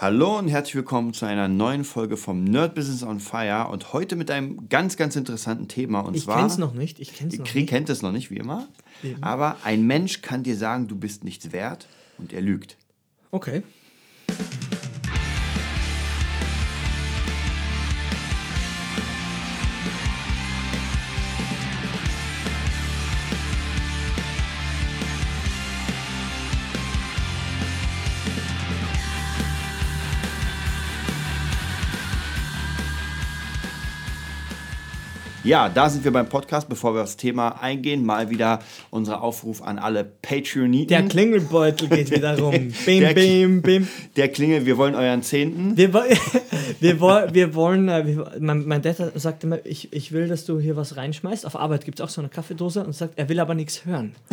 [0.00, 4.16] Hallo und herzlich willkommen zu einer neuen Folge vom Nerd Business on Fire und heute
[4.16, 6.00] mit einem ganz, ganz interessanten Thema.
[6.00, 6.38] Und ich zwar.
[6.38, 7.00] kenn's noch nicht.
[7.00, 7.68] Ich kenn's noch Krieg nicht.
[7.68, 8.66] kennt es noch nicht, wie immer.
[9.04, 9.22] Eben.
[9.22, 11.86] Aber ein Mensch kann dir sagen, du bist nichts wert
[12.16, 12.78] und er lügt.
[13.30, 13.62] Okay.
[35.42, 36.68] Ja, da sind wir beim Podcast.
[36.68, 38.58] Bevor wir aufs Thema eingehen, mal wieder
[38.90, 40.88] unser Aufruf an alle Patreoniten.
[40.88, 42.72] Der Klingelbeutel geht wieder rum.
[42.84, 43.88] Bim, der- bim, bim.
[44.16, 45.76] Der Klingel, wir wollen euren Zehnten.
[45.78, 46.02] Wir, wo-
[46.80, 50.44] wir, wo- wir wollen, äh, wir, mein, mein Dad sagt immer, ich, ich will, dass
[50.44, 51.46] du hier was reinschmeißt.
[51.46, 54.14] Auf Arbeit gibt es auch so eine Kaffeedose und sagt, er will aber nichts hören.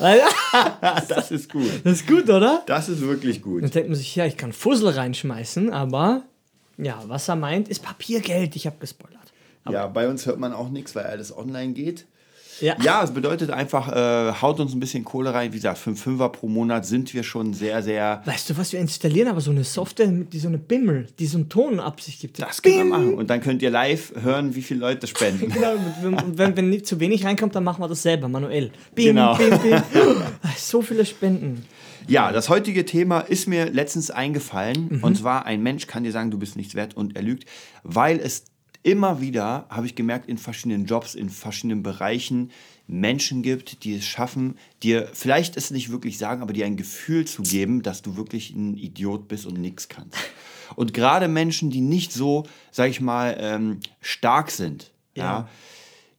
[0.00, 1.68] Das ist gut.
[1.84, 2.62] das ist gut, oder?
[2.64, 3.62] Das ist wirklich gut.
[3.62, 6.22] Dann denkt man sich, ja, ich kann Fussel reinschmeißen, aber
[6.78, 8.56] ja, was er meint, ist Papiergeld.
[8.56, 9.29] Ich habe gespoilert.
[9.68, 12.06] Ja, bei uns hört man auch nichts, weil alles online geht.
[12.60, 12.76] Ja.
[12.82, 15.52] Ja, es bedeutet einfach, äh, haut uns ein bisschen Kohle rein.
[15.52, 18.22] Wie gesagt, für einen Fünfer pro Monat sind wir schon sehr, sehr.
[18.26, 19.28] Weißt du, was wir installieren?
[19.28, 22.40] Aber so eine Software, die so eine Bimmel, die so einen Ton ab sich gibt.
[22.40, 23.14] Das können wir machen.
[23.14, 25.50] Und dann könnt ihr live hören, wie viele Leute spenden.
[25.60, 28.70] Genau, und wenn, wenn, nicht zu wenig reinkommt, dann machen wir das selber, manuell.
[28.94, 29.36] Bim, Genau.
[29.36, 29.82] bim, bim.
[30.56, 31.64] So viele Spenden.
[32.06, 35.00] Ja, das heutige Thema ist mir letztens eingefallen.
[35.02, 37.44] Und zwar, ein Mensch kann dir sagen, du bist nichts wert und er lügt,
[37.82, 38.44] weil es
[38.82, 42.50] immer wieder, habe ich gemerkt, in verschiedenen Jobs, in verschiedenen Bereichen
[42.86, 47.24] Menschen gibt, die es schaffen, dir vielleicht es nicht wirklich sagen, aber dir ein Gefühl
[47.26, 50.16] zu geben, dass du wirklich ein Idiot bist und nichts kannst.
[50.76, 55.24] Und gerade Menschen, die nicht so, sag ich mal, ähm, stark sind, ja.
[55.24, 55.48] Ja.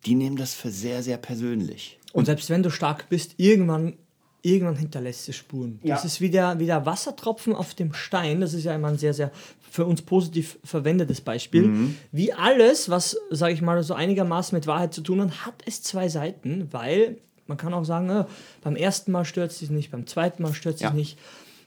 [0.06, 1.98] die nehmen das für sehr, sehr persönlich.
[2.14, 3.94] Und selbst wenn du stark bist, irgendwann,
[4.42, 5.80] irgendwann hinterlässt es Spuren.
[5.84, 6.06] Das Ja.
[6.08, 8.42] ist wie der, wie der Wassertropfen auf dem Stein.
[8.42, 9.32] Das ist ja immer ein sehr, sehr
[9.72, 11.70] für uns positiv verwendetes Beispiel.
[11.70, 11.96] Mhm.
[12.12, 15.82] Wie alles, was, sage ich mal, so einigermaßen mit Wahrheit zu tun hat, hat es
[15.82, 17.18] zwei Seiten, weil
[17.48, 18.26] man kann auch sagen, äh,
[18.62, 20.90] beim ersten Mal stört es dich nicht, beim zweiten Mal stört es Ja.
[20.90, 21.20] dich nicht.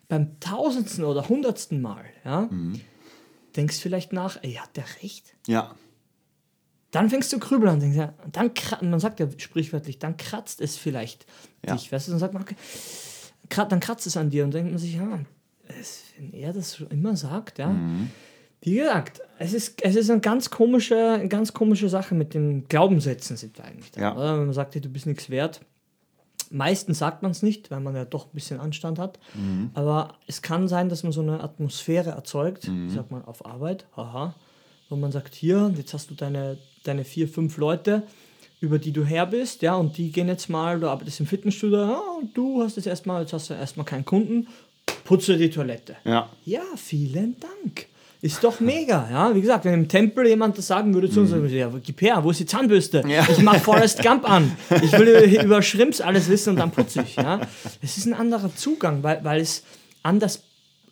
[0.08, 2.78] Beim tausendsten oder hundertsten Mal, ja, Mhm.
[3.56, 5.34] denkst vielleicht nach, ey, hat der recht?
[5.46, 5.74] Ja,
[6.90, 10.76] Dann fängst du grübeln an, denkst, ja, dann man sagt ja sprichwörtlich, dann kratzt es
[10.76, 11.26] vielleicht
[11.66, 11.74] Ja.
[11.74, 12.54] dich, weißt du, dann sagt man, okay,
[13.68, 15.18] dann kratzt es an dir und denkt man sich, ja,
[15.66, 17.74] wenn er das immer sagt, ja.
[18.60, 22.66] Wie gesagt, es ist, es ist eine ganz komische, eine ganz komische Sache mit den
[22.66, 24.00] Glaubenssätzen sind wir eigentlich da.
[24.00, 24.16] Ja.
[24.16, 24.38] Oder?
[24.38, 25.60] Wenn man sagt, du bist nichts wert.
[26.50, 29.18] Meistens sagt man es nicht, weil man ja doch ein bisschen Anstand hat.
[29.74, 33.86] Aber es kann sein, dass man so eine Atmosphäre erzeugt, ich sag mal auf Arbeit,
[33.96, 34.34] haha,
[34.88, 38.04] wo man sagt, hier, jetzt hast du deine, deine vier, fünf Leute,
[38.60, 41.78] über die du her bist, ja, und die gehen jetzt mal, du arbeitest im Fitnessstudio,
[41.80, 44.46] ja, und du hast jetzt erstmal, jetzt hast du erstmal keinen Kunden,
[45.04, 45.96] putze die Toilette.
[46.04, 46.28] ja.
[46.44, 47.86] Ja, vielen Dank.
[48.24, 49.34] Ist doch mega, ja.
[49.34, 51.46] Wie gesagt, wenn im Tempel jemand das sagen würde zu uns, mhm.
[51.48, 53.04] ja, gib her, wo ist die Zahnbürste?
[53.06, 53.26] Ja.
[53.30, 54.50] Ich mach Forrest Gump an.
[54.82, 57.42] Ich will über Shrimps alles wissen und dann putze ich, ja.
[57.82, 59.62] Es ist ein anderer Zugang, weil, weil es
[60.02, 60.42] anders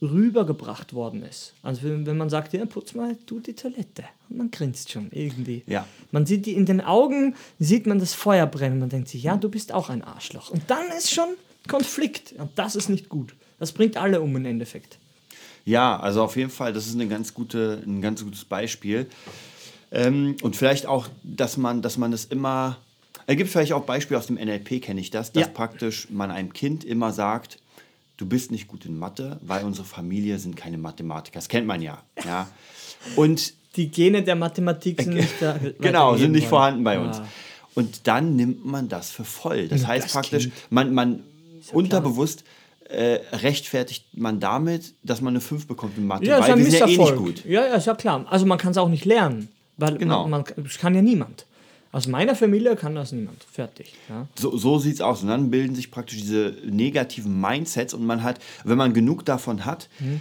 [0.02, 1.54] rübergebracht worden ist.
[1.62, 4.04] Also wenn, wenn man sagt, ja, putz mal du die Toilette.
[4.28, 5.62] Und man grinst schon irgendwie.
[5.66, 5.86] Ja.
[6.10, 8.78] Man sieht die in den Augen, sieht man das Feuer brennen.
[8.78, 10.50] Man denkt sich, ja, du bist auch ein Arschloch.
[10.50, 11.28] Und dann ist schon
[11.66, 12.34] Konflikt.
[12.36, 13.34] Und das ist nicht gut.
[13.62, 14.98] Das bringt alle um im Endeffekt.
[15.64, 19.06] Ja, also auf jeden Fall, das ist eine ganz gute, ein ganz gutes Beispiel.
[19.92, 22.78] Ähm, und vielleicht auch, dass man, dass man es immer.
[23.28, 25.48] Es gibt vielleicht auch Beispiele aus dem NLP, kenne ich das, dass Ja.
[25.48, 27.60] praktisch man einem Kind immer sagt,
[28.16, 31.38] du bist nicht gut in Mathe, weil unsere Familie sind keine Mathematiker.
[31.38, 32.02] Das kennt man ja.
[32.24, 32.48] ja.
[33.14, 35.56] Und Die Gene der Mathematik sind nicht da.
[35.80, 37.10] genau, sind nicht vorhanden bei worden.
[37.10, 37.18] uns.
[37.18, 37.28] Ah.
[37.76, 39.68] Und dann nimmt man das für voll.
[39.68, 40.54] Das heißt das praktisch, Kind.
[40.70, 41.22] man, man
[41.72, 42.42] unterbewusst
[42.92, 46.58] äh, rechtfertigt man damit, dass man eine 5 bekommt in Mathe, Ja, ist weil ein
[46.58, 47.44] wir sind ja eh nicht gut.
[47.44, 48.26] Ja, ja, ist ja klar.
[48.30, 49.48] Also man kann es auch nicht lernen.
[49.76, 50.28] Weil Genau.
[50.28, 51.46] man, man, das kann ja niemand.
[51.92, 53.42] Aus meiner Familie kann das niemand.
[53.50, 53.94] Fertig.
[54.08, 54.26] Ja.
[54.38, 55.22] So, so sieht es aus.
[55.22, 59.64] Und dann bilden sich praktisch diese negativen Mindsets und man hat, wenn man genug davon
[59.64, 60.20] hat, Mhm.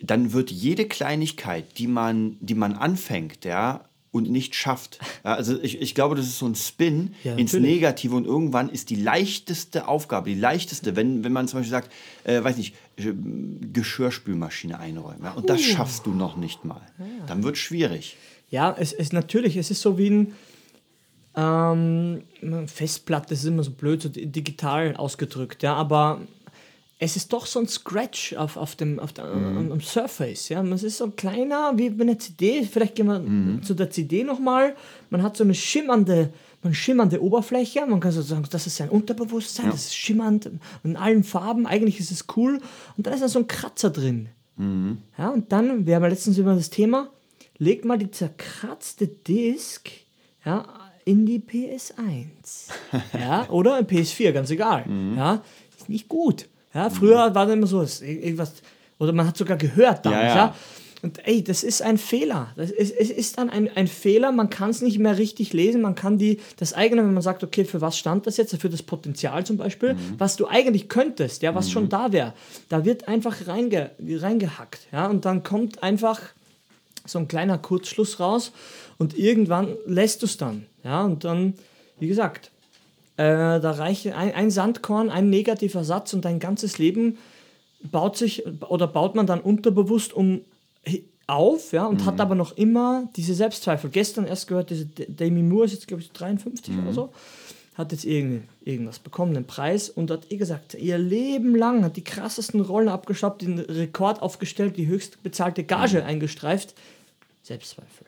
[0.00, 4.98] dann wird jede Kleinigkeit, die man, die man anfängt, ja, und nicht schafft.
[5.22, 7.52] Also ich, ich glaube, das ist so ein Spin Ja, ins.
[7.52, 11.92] Negative und irgendwann ist die leichteste Aufgabe, die leichteste, wenn, wenn man zum Beispiel sagt,
[12.24, 13.12] äh, weiß nicht, äh,
[13.72, 15.22] Geschirrspülmaschine einräumen.
[15.24, 16.80] Ja, und das schaffst du noch nicht mal.
[17.26, 18.16] Dann wird schwierig.
[18.50, 20.34] Ja, es ist natürlich, es ist so wie ein
[21.36, 22.22] ähm,
[22.66, 26.20] Festplatte, das ist immer so blöd, so di- digital ausgedrückt, ja, aber
[27.00, 30.62] es ist doch so ein Scratch auf, auf dem, auf der, am, am Surface, ja.
[30.64, 34.24] Es ist so ein kleiner, wie bei einer CD, vielleicht gehen wir zu der CD
[34.24, 34.74] nochmal,
[35.10, 38.88] man hat so eine schimmernde, eine schimmernde Oberfläche, man kann so sagen, das ist ein
[38.88, 40.50] Unterbewusstsein, das ist schimmernd
[40.82, 42.60] in allen Farben, eigentlich ist es cool
[42.96, 44.28] und dann ist da so ein Kratzer drin.
[45.16, 47.10] Ja, und dann, wir haben ja letztens über das Thema,
[47.58, 49.88] leg mal die zerkratzte Disk
[50.44, 50.66] ja,
[51.04, 52.70] in die PS1.
[53.20, 54.84] ja, oder in PS4, ganz egal.
[55.16, 55.44] Ja,
[55.78, 56.48] ist nicht gut.
[56.74, 58.52] Ja, früher war das immer so, irgendwas,
[58.98, 60.36] oder man hat sogar gehört damals, Ja, ja.
[60.36, 60.54] ja.
[61.00, 62.48] Und ey, das ist ein Fehler.
[62.56, 65.80] Das ist, es ist dann ein, ein Fehler, man kann es nicht mehr richtig lesen,
[65.80, 68.56] man kann die, das eigene, wenn man sagt, okay, für was stand das jetzt?
[68.60, 72.34] Für das Potenzial zum Beispiel, was du eigentlich könntest, ja, was schon da wäre.
[72.68, 76.20] Da wird einfach reinge, reingehackt, ja, und dann kommt einfach
[77.04, 78.50] so ein kleiner Kurzschluss raus
[78.98, 81.54] und irgendwann lässt du es dann, ja, und dann,
[82.00, 82.50] wie gesagt,
[83.18, 87.18] äh, da reicht ein, ein Sandkorn, ein negativer Satz und dein ganzes Leben
[87.82, 90.42] baut sich oder baut man dann unterbewusst um
[91.26, 93.90] auf, ja, und hat aber noch immer diese Selbstzweifel.
[93.90, 97.12] Gestern erst gehört, diese Demi Moore ist jetzt, glaube ich, 53 oder so,
[97.74, 101.96] hat jetzt irgend, irgendwas bekommen, einen Preis und hat eh gesagt, ihr Leben lang hat
[101.96, 106.74] die krassesten Rollen abgeschafft, den Rekord aufgestellt, die höchst bezahlte Gage eingestreift.
[107.42, 108.06] Selbstzweifel.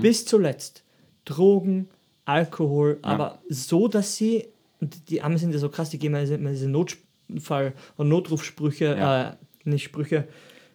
[0.00, 0.82] Bis zuletzt.
[1.24, 1.88] Drogen,
[2.28, 4.46] Alkohol, aber so, dass sie,
[4.80, 8.84] und die Amis sind ja so krass, die geben ja immer diese Notfall- und Notrufsprüche,
[8.98, 9.30] Ja.
[9.30, 9.32] äh,
[9.64, 10.28] nicht Sprüche,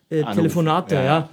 [0.09, 1.29] äh, Telefonate, ja, ja, ja.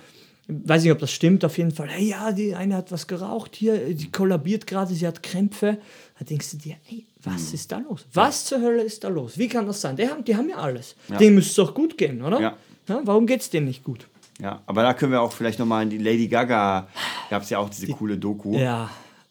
[0.53, 1.89] Weiß nicht, ob das stimmt, auf jeden Fall.
[1.89, 5.79] Hey, ja, die eine hat was geraucht hier, die kollabiert gerade, sie hat Krämpfe.
[6.19, 7.55] Da denkst du dir, ey, was Hm.
[7.55, 8.05] ist da los?
[8.13, 9.39] Was zur Hölle ist da los?
[9.39, 9.95] Wie kann das sein?
[9.97, 10.97] Die haben, die haben ja alles.
[11.21, 12.41] Denen müsste es doch gut gehen, oder?
[12.41, 12.57] Ja.
[12.89, 14.09] Ja, warum geht es denen nicht gut?
[14.41, 16.89] Ja, aber da können wir auch vielleicht nochmal in die Lady Gaga,
[17.29, 18.57] gab es ja auch diese coole Doku.
[18.59, 18.91] Ja.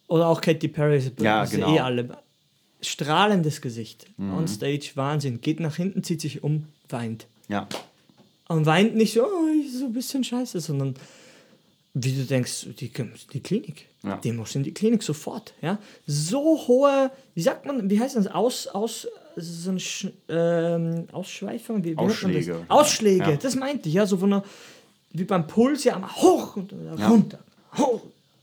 [0.10, 1.76] Oder auch Katy Perry, sie Ja, sie genau.
[1.76, 2.18] eh alle.
[2.82, 4.06] Strahlendes Gesicht.
[4.18, 4.34] Mhm.
[4.34, 5.40] On stage, Wahnsinn.
[5.42, 7.28] Geht nach hinten, zieht sich um, weint.
[7.48, 7.68] Ja.
[8.48, 10.96] Und weint nicht so, oh, ich so ein bisschen scheiße, sondern
[11.94, 12.92] wie du denkst, die,
[13.34, 13.86] die Klinik.
[14.04, 14.18] Ja.
[14.18, 15.54] Die muss in die Klinik sofort.
[15.62, 15.78] Ja?
[16.08, 18.28] So hohe, wie sagt man, wie heißt das?
[18.28, 21.84] Aus, aus, so eine Sch, ähm, Ausschweifung?
[21.84, 22.54] Wie, wie Ausschläge.
[22.68, 22.70] Das?
[22.70, 23.36] Ausschläge, Ja.
[23.36, 24.44] das meinte ich, ja, so von einer,
[25.12, 27.08] wie beim Puls, ja, mal hoch und Ja.
[27.10, 27.40] runter,
[27.78, 28.02] hoch,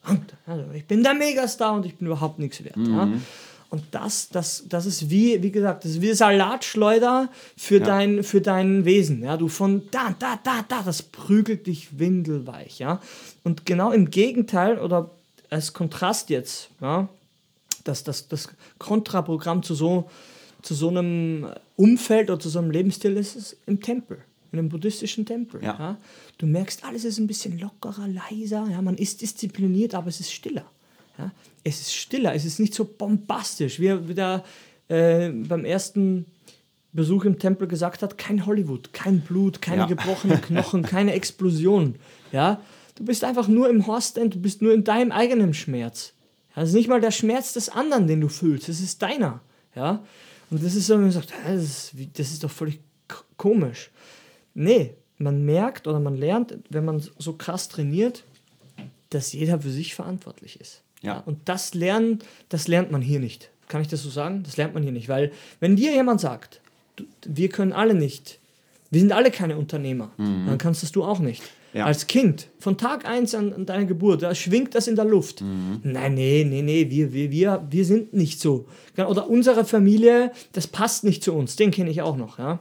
[0.09, 0.37] runter.
[0.47, 2.77] Also ich bin der Megastar und ich bin überhaupt nichts wert.
[2.77, 3.07] Ja?
[3.07, 3.23] Mhm.
[3.69, 7.85] Und das, das, das ist wie, wie gesagt, das ist wie Salatschleuder für, Ja.
[7.85, 9.23] dein, für dein Wesen.
[9.23, 9.37] Ja?
[9.37, 12.79] Du von da, da, da, da, das prügelt dich windelweich.
[12.79, 13.01] Ja?
[13.43, 15.11] Und genau im Gegenteil oder
[15.51, 17.09] als Kontrast jetzt, ja,
[17.85, 18.49] das, das, das
[18.79, 20.11] Kontraprogramm zu so,
[20.63, 24.19] zu so einem Umfeld oder zu so einem Lebensstil ist es im Tempel,
[24.57, 25.63] in einem buddhistischen Tempel.
[25.63, 25.77] Ja.
[25.79, 25.97] Ja.
[26.39, 30.33] Du merkst, alles ist ein bisschen lockerer, leiser, ja, man ist diszipliniert, aber es ist
[30.33, 30.65] stiller.
[31.19, 31.31] Ja.
[31.65, 34.45] Es ist stiller, es ist nicht so bombastisch, wie er wieder
[34.89, 36.27] äh, beim ersten
[36.93, 39.87] Besuch im Tempel gesagt hat, kein Hollywood, kein Blut, keine Ja.
[39.87, 41.97] gebrochenen Knochen, keine Explosion.
[42.33, 42.61] Ja?
[42.95, 46.13] Du bist einfach nur im Horstand, du bist nur in deinem eigenen Schmerz.
[46.55, 49.41] Das ist nicht mal der Schmerz des anderen, den du fühlst, das ist deiner.
[49.75, 50.03] Ja?
[50.51, 52.81] Und das ist so, wenn man sagt, das ist, das ist doch völlig
[53.37, 53.91] komisch.
[54.57, 58.25] Nee, man merkt oder man lernt, wenn man so krass trainiert,
[59.11, 60.83] dass jeder für sich verantwortlich ist.
[61.03, 61.19] Ja.
[61.27, 63.51] Und das lernen, das lernt man hier nicht.
[63.69, 64.43] Kann ich das so sagen?
[64.45, 65.11] Das lernt man hier nicht.
[65.11, 65.31] Weil,
[65.61, 66.61] wenn dir jemand sagt,
[66.97, 68.39] du, wir können alle nicht,
[68.91, 71.43] wir sind alle keine Unternehmer, dann kannst das du auch nicht.
[71.75, 71.85] Ja.
[71.85, 75.43] Als Kind, von Tag 1 an, an deiner Geburt, da schwingt das in der Luft.
[75.83, 78.67] Nein, nee, nee, nee, wir, wir, wir, wir sind nicht so.
[78.97, 82.39] Oder unsere Familie, das passt nicht zu uns, den kenne ich auch noch.
[82.39, 82.61] Ja?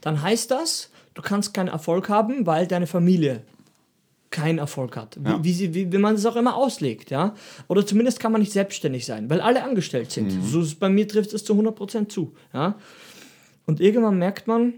[0.00, 3.42] Dann heißt das, du kannst keinen Erfolg haben, weil deine Familie
[4.30, 5.16] keinen Erfolg hat.
[5.20, 5.44] Wie, Ja.
[5.44, 7.10] wie, sie, wie, wie man es auch immer auslegt.
[7.10, 7.34] Ja?
[7.68, 10.30] Oder zumindest kann man nicht selbstständig sein, weil alle angestellt sind.
[10.30, 12.34] So ist, bei mir trifft es zu 100% zu.
[12.52, 12.74] Ja?
[13.66, 14.74] Und irgendwann merkt man,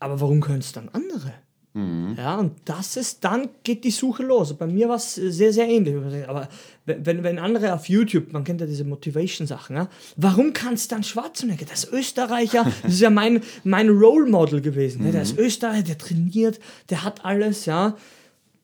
[0.00, 1.32] aber warum können es dann andere?
[1.76, 4.54] Ja, und das ist, dann geht die Suche los.
[4.54, 5.96] Bei mir war es sehr, sehr ähnlich.
[6.28, 6.48] Aber
[6.86, 11.02] wenn, wenn- andere auf YouTube, man kennt ja diese Motivation-Sachen, ja, warum kann es dann
[11.02, 15.04] Schwarzenegger, das ist Österreicher, das ist ja mein, mein Role Model gewesen.
[15.04, 17.96] Ja, der ist Österreicher, der trainiert, der hat alles, ja.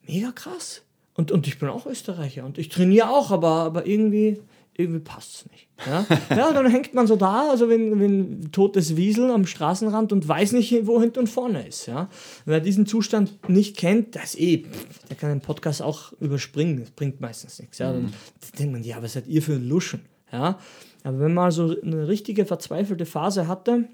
[0.07, 0.83] Mega krass.
[1.15, 4.39] Und, und ich bin auch Österreicher und ich trainiere auch, aber, aber irgendwie,
[4.75, 5.69] irgendwie passt es nicht.
[5.87, 6.07] Ja?
[6.37, 10.27] ja, dann hängt man so da, also wenn, wenn ein totes Wiesel am Straßenrand und
[10.27, 11.87] weiß nicht, wo hinten und vorne ist.
[11.87, 12.09] Ja?
[12.45, 14.65] Wer diesen Zustand nicht kennt, das ist eh,
[15.09, 17.79] der kann den Podcast auch überspringen, das bringt meistens nichts.
[17.79, 17.93] Ja?
[17.93, 18.13] Dann
[18.59, 20.01] denkt man, ja, was seid ihr für Luschen?
[20.33, 20.59] Ja?
[21.05, 23.87] Aber wenn man so eine richtige verzweifelte Phase hatte,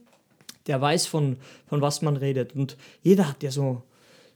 [0.66, 2.54] der weiß, von, von was man redet.
[2.54, 3.82] Und jeder hat ja so,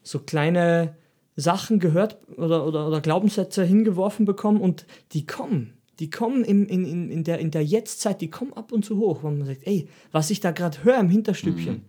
[0.02, 0.96] so kleine
[1.36, 5.74] Sachen gehört oder, oder, oder Glaubenssätze hingeworfen bekommen und die kommen.
[6.00, 8.98] Die kommen in, in, in, in, der, in der Jetztzeit, die kommen ab und zu
[8.98, 11.82] hoch, wo man sagt, ey, was ich da gerade höre im Hinterstübchen,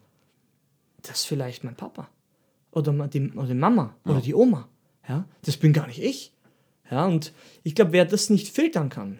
[1.02, 2.10] das ist vielleicht mein Papa.
[2.72, 4.68] Oder die, oder die Mama oder die Oma.
[5.08, 5.26] Ja?
[5.44, 6.34] Das bin gar nicht ich.
[6.90, 7.06] Ja?
[7.08, 9.20] Und ich glaube, wer das nicht filtern kann,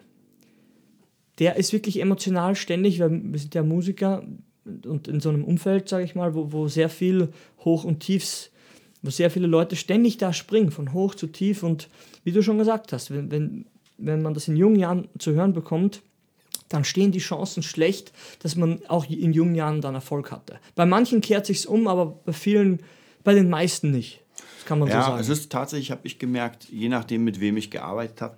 [1.38, 4.22] der ist wirklich emotional ständig, weil wir sind ja Musiker,
[4.64, 7.32] und in so einem Umfeld, sage ich mal, wo, wo sehr viel
[7.64, 8.50] Hoch und Tiefs,
[9.02, 11.62] wo sehr viele Leute ständig da springen, von hoch zu tief.
[11.62, 11.88] Und
[12.22, 13.66] wie du schon gesagt hast, wenn, wenn,
[14.04, 16.02] wenn man das in jungen Jahren zu hören bekommt,
[16.68, 20.58] dann stehen die Chancen schlecht, dass man auch in jungen Jahren dann Erfolg hatte.
[20.74, 22.80] Bei manchen kehrt sich's um, aber bei vielen,
[23.24, 24.20] bei den meisten nicht.
[24.58, 25.20] Das kann man ja, so sagen.
[25.20, 28.36] es ist tatsächlich, habe ich gemerkt, je nachdem, mit wem ich gearbeitet habe,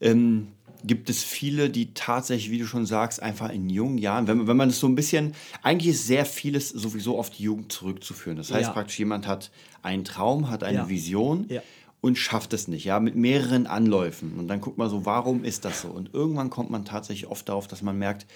[0.00, 0.48] ähm,
[0.84, 4.46] gibt es viele, die tatsächlich, wie du schon sagst, einfach in jungen Jahren, wenn, man-
[4.46, 8.36] wenn man es so ein bisschen, eigentlich ist sehr vieles sowieso auf die Jugend zurückzuführen.
[8.36, 8.72] Das heißt Ja.
[8.72, 9.50] praktisch, jemand hat
[9.82, 10.88] einen Traum, hat eine Ja.
[10.88, 11.62] Vision Ja.
[12.06, 14.34] Und schafft es nicht, ja, mit mehreren Anläufen.
[14.38, 15.88] Und dann guckt man so, warum ist das so?
[15.88, 18.26] Und irgendwann kommt man tatsächlich oft darauf, dass man merkt,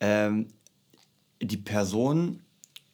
[0.00, 0.46] ähm,
[1.42, 2.40] die Person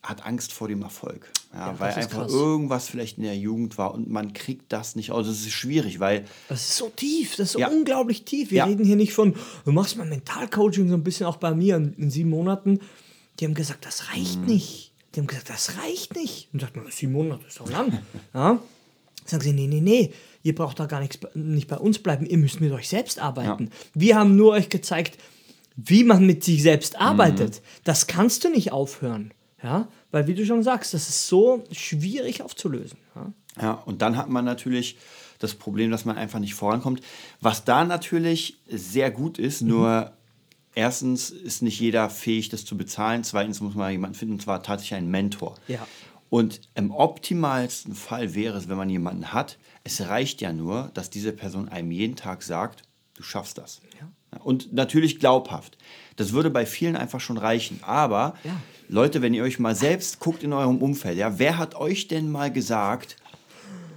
[0.03, 1.31] hat Angst vor dem Erfolg.
[1.53, 2.33] Ja, Ja, weil einfach krass.
[2.33, 5.27] irgendwas vielleicht in der Jugend war und man kriegt das nicht aus.
[5.27, 7.69] Das ist schwierig, weil Das ist so tief, das ist so Ja.
[7.69, 8.51] unglaublich tief.
[8.53, 11.77] Wir reden hier nicht von, du machst mal Mentalcoaching, so ein bisschen auch bei mir
[11.77, 12.79] in, in sieben Monaten.
[13.41, 14.47] Die haben gesagt, das reicht Mhm.
[14.47, 14.93] nicht.
[15.15, 16.49] Die haben gesagt, das reicht nicht.
[16.53, 17.99] Und sagt man, sieben Monate ist doch lang.
[18.35, 18.61] ja?
[19.31, 22.39] Sagen sie, nee, nee, nee, ihr braucht da gar nichts, nicht bei uns bleiben, ihr
[22.39, 23.71] müsst mit euch selbst arbeiten.
[23.95, 25.19] Wir haben nur euch gezeigt,
[25.77, 27.61] wie man mit sich selbst arbeitet.
[27.85, 29.33] Das kannst du nicht aufhören.
[29.63, 29.89] Ja?
[30.11, 32.99] Weil, wie du schon sagst, das ist so schwierig aufzulösen.
[33.15, 33.33] Ja?
[33.61, 34.97] Ja, und dann hat man natürlich
[35.39, 37.03] das Problem, dass man einfach nicht vorankommt.
[37.41, 39.69] Was da natürlich sehr gut ist, Mhm.
[39.69, 40.13] nur
[40.75, 43.25] erstens ist nicht jeder fähig, das zu bezahlen.
[43.25, 45.57] Zweitens muss man jemanden finden, und zwar tatsächlich einen Mentor.
[45.69, 45.87] Ja.
[46.29, 51.11] Und im optimalsten Fall wäre es, wenn man jemanden hat, es reicht ja nur, dass
[51.11, 52.83] diese Person einem jeden Tag sagt,
[53.15, 53.81] du schaffst das.
[54.01, 54.41] Ja.
[54.41, 55.79] Und natürlich glaubhaft.
[56.17, 57.81] Das würde bei vielen einfach schon reichen.
[57.83, 58.61] Aber Ja.
[58.89, 62.31] Leute, wenn ihr euch mal selbst guckt in eurem Umfeld, ja, wer hat euch denn
[62.31, 63.17] mal gesagt,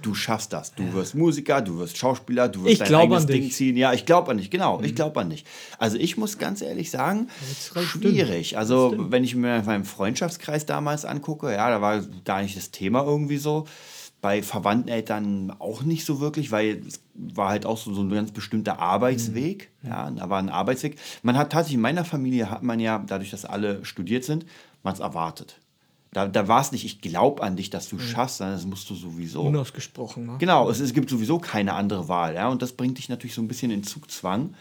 [0.02, 3.28] du schaffst das, du wirst Musiker, du wirst Schauspieler, du wirst Ich dein eigenes an
[3.28, 3.54] Ding dich.
[3.54, 3.76] ziehen.
[3.76, 5.44] Ja, ich glaube an dich, genau, ich glaube an dich.
[5.78, 8.58] Also ich muss ganz ehrlich sagen, ist schwierig.
[8.58, 13.04] Also wenn ich mir meinen Freundschaftskreis damals angucke, ja, da war gar nicht das Thema
[13.04, 13.66] irgendwie so.
[14.22, 18.10] Bei verwandten Eltern auch nicht so wirklich, weil es war halt auch so, so ein
[18.10, 19.70] ganz bestimmter Arbeitsweg.
[19.82, 20.98] Ja, da war ein Arbeitsweg.
[21.22, 24.44] Man hat tatsächlich in meiner Familie hat man ja, dadurch, dass alle studiert sind,
[24.82, 25.56] man es erwartet.
[26.12, 28.90] Da, da war es nicht, ich glaube an dich, dass du schaffst, sondern das musst
[28.90, 29.42] du sowieso.
[29.42, 30.26] Unausgesprochen.
[30.26, 30.36] Ne?
[30.38, 32.34] Genau, es, es gibt sowieso keine andere Wahl.
[32.34, 32.48] Ja?
[32.48, 34.54] Und das bringt dich natürlich so ein bisschen in Zugzwang,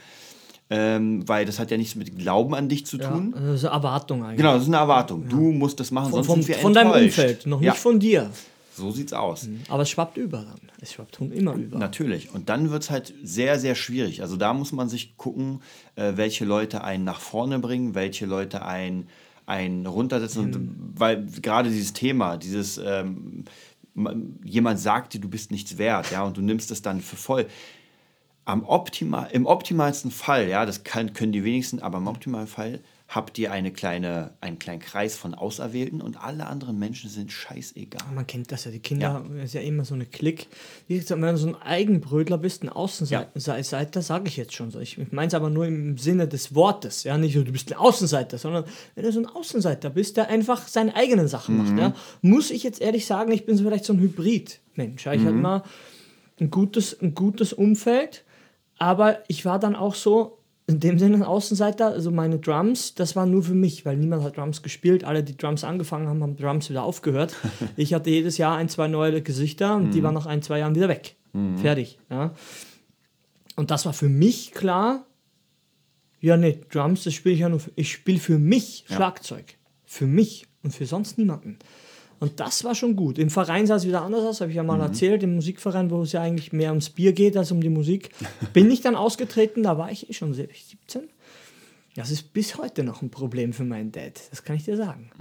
[0.70, 3.34] ähm, weil das hat ja nichts mit Glauben an dich zu Ja, tun.
[3.34, 4.38] also das ist Erwartung eigentlich.
[4.38, 5.28] Genau, das ist eine Erwartung.
[5.28, 7.18] Du musst das machen, Von, sonst von, sind wir von deinem enttäuscht.
[7.18, 8.30] Umfeld, noch ja, nicht von dir.
[8.76, 9.48] So sieht's aus.
[9.68, 10.60] Aber es schwappt über dann.
[10.80, 11.78] Es schwappt immer über.
[11.80, 12.34] Natürlich.
[12.34, 14.22] Und dann wird es halt sehr, sehr schwierig.
[14.22, 15.62] Also da muss man sich gucken,
[15.96, 19.10] äh, welche Leute einen nach vorne bringen, welche Leute einen,
[19.50, 20.46] einen runtersetzen.
[20.46, 23.46] Und weil gerade dieses Thema, dieses ähm,
[23.94, 27.16] man- jemand sagt dir, du bist nichts wert, ja, und du nimmst es dann für
[27.16, 27.48] voll.
[28.46, 32.80] Am optimal, Im optimalsten Fall, ja, das kann, können die wenigsten, aber im optimalen Fall
[33.10, 38.04] habt ihr eine kleine, einen kleinen Kreis von Auserwählten und alle anderen Menschen sind scheißegal.
[38.14, 40.46] Man kennt das ja, die Kinder, ist ja immer so eine Klick.
[40.88, 44.80] Wenn du so ein Eigenbrötler bist, ein Außenseiter, sage ich jetzt schon so.
[44.80, 47.04] Ich meine es aber nur im Sinne des Wortes.
[47.04, 50.30] Ja, nicht so, du bist ein Außenseiter, sondern wenn du so ein Außenseiter bist, der
[50.30, 51.76] einfach seine eigenen Sachen macht.
[51.80, 55.08] Ja, muss ich jetzt ehrlich sagen, ich bin so vielleicht so ein Hybrid-Mensch.
[55.08, 55.64] Ja, ich hatte mal
[56.40, 58.24] ein gutes, ein gutes Umfeld,
[58.78, 60.39] aber ich war dann auch so,
[60.70, 64.24] in dem Sinne ein Außenseiter, also meine Drums, das war nur für mich, weil niemand
[64.24, 65.04] hat Drums gespielt.
[65.04, 67.36] Alle, die Drums angefangen haben, haben Drums wieder aufgehört.
[67.76, 70.76] ich hatte jedes Jahr ein, zwei neue Gesichter und die waren nach ein, zwei Jahren
[70.76, 71.16] wieder weg.
[71.58, 71.98] Fertig.
[72.10, 72.34] Ja.
[73.56, 75.06] Und das war für mich klar,
[76.22, 79.58] ja, nee, Drums, das spiele ich ja nur, für, ich spiele für mich Schlagzeug.
[79.86, 81.58] Für mich und für sonst niemanden.
[82.20, 83.18] Und das war schon gut.
[83.18, 85.24] Im Verein sah es wieder anders aus, habe ich ja mal erzählt.
[85.24, 88.10] Im Musikverein, wo es ja eigentlich mehr ums Bier geht als um die Musik,
[88.54, 89.64] bin ich dann ausgetreten.
[89.64, 91.10] Da war ich eh schon 17.
[91.96, 94.20] Das ist bis heute noch ein Problem für meinen Dad.
[94.30, 95.12] Das kann ich dir sagen.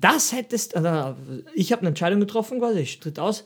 [0.00, 1.16] Das hättest, also
[1.54, 3.44] ich habe eine Entscheidung getroffen, quasi, ich tritt aus.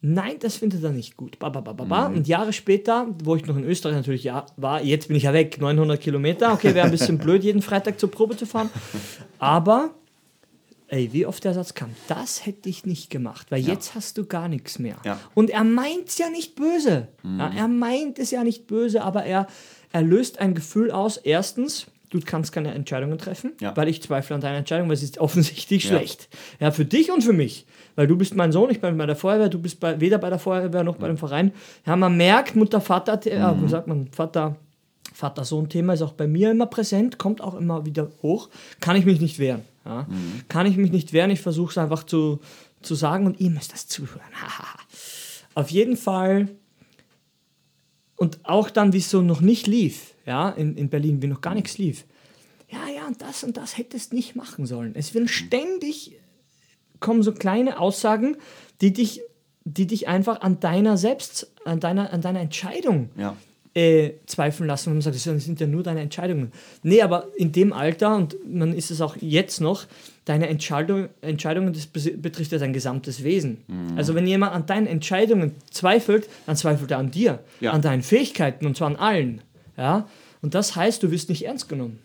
[0.00, 1.38] Nein, das findet er nicht gut.
[1.38, 2.06] Ba, ba, ba, ba, ba.
[2.06, 5.32] Und Jahre später, wo ich noch in Österreich natürlich ja, war, jetzt bin ich ja
[5.32, 6.52] weg, 900 Kilometer.
[6.52, 8.70] Okay, wäre ein bisschen blöd, jeden Freitag zur Probe zu fahren.
[9.40, 9.94] Aber
[10.90, 14.24] Ey, wie oft der Satz kam, das hätte ich nicht gemacht, weil jetzt hast du
[14.24, 14.96] gar nichts mehr.
[15.04, 15.20] Ja.
[15.34, 17.08] Und er meint es ja nicht böse.
[17.22, 19.46] Ja, er meint es ja nicht böse, aber er,
[19.92, 21.18] er löst ein Gefühl aus.
[21.18, 23.76] Erstens, du kannst keine Entscheidungen treffen, Ja.
[23.76, 25.90] weil ich zweifle an deiner Entscheidung, weil sie ist offensichtlich Ja.
[25.90, 26.30] schlecht.
[26.58, 27.66] Ja, für dich und für mich.
[27.94, 30.30] Weil du bist mein Sohn, ich bin bei der Feuerwehr, du bist bei, weder bei
[30.30, 31.52] der Feuerwehr noch bei dem Verein.
[31.84, 33.64] Ja, man merkt, Mutter, Vater, ja, Mhm.
[33.64, 34.56] wie sagt man, Vater,
[35.18, 38.50] Vater-Sohn-Thema ist auch bei mir immer präsent, kommt auch immer wieder hoch.
[38.78, 39.62] Kann ich mich nicht wehren.
[39.84, 40.06] Ja?
[40.46, 42.38] Kann ich mich nicht wehren, ich versuche es einfach zu,
[42.82, 44.20] zu sagen und ihr müsst das zuhören.
[45.56, 46.46] Auf jeden Fall.
[48.14, 51.40] Und auch dann, wie es so noch nicht lief, ja, in, in Berlin, wie noch
[51.40, 52.04] gar nichts lief.
[52.70, 54.94] Ja, ja, und das und das hättest nicht machen sollen.
[54.94, 56.12] Es werden ständig
[57.00, 58.36] kommen so kleine Aussagen,
[58.80, 59.22] die dich,
[59.64, 63.36] die dich einfach an deiner selbst, an deiner, an deiner Entscheidung Ja.
[63.78, 66.50] Äh, zweifeln lassen und man sagt, das sind ja nur deine Entscheidungen.
[66.82, 69.84] Nee, aber in dem Alter, und man ist es auch jetzt noch,
[70.24, 73.58] deine Entscheidung, Entscheidungen, das betrifft ja dein gesamtes Wesen.
[73.68, 73.96] Mhm.
[73.96, 77.70] Also wenn jemand an deinen Entscheidungen zweifelt, dann zweifelt er an dir, Ja.
[77.70, 79.42] an deinen Fähigkeiten und zwar an allen.
[79.76, 80.08] Ja?
[80.42, 82.00] Und das heißt, du wirst nicht ernst genommen.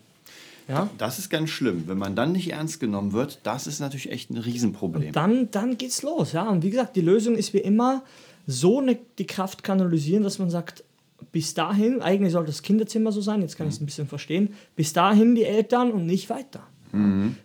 [0.68, 0.88] Ja?
[0.96, 1.84] Das ist ganz schlimm.
[1.86, 5.12] Wenn man dann nicht ernst genommen wird, das ist natürlich echt ein Riesenproblem.
[5.12, 6.32] dann, dann geht's los.
[6.32, 6.48] Ja?
[6.48, 8.04] Und wie gesagt, die Lösung ist wie immer
[8.46, 10.84] so eine, die Kraft kanalisieren, dass man sagt,
[11.32, 14.54] bis dahin, eigentlich sollte das Kinderzimmer so sein, jetzt kann ich es ein bisschen verstehen,
[14.76, 16.62] bis dahin die Eltern und nicht weiter.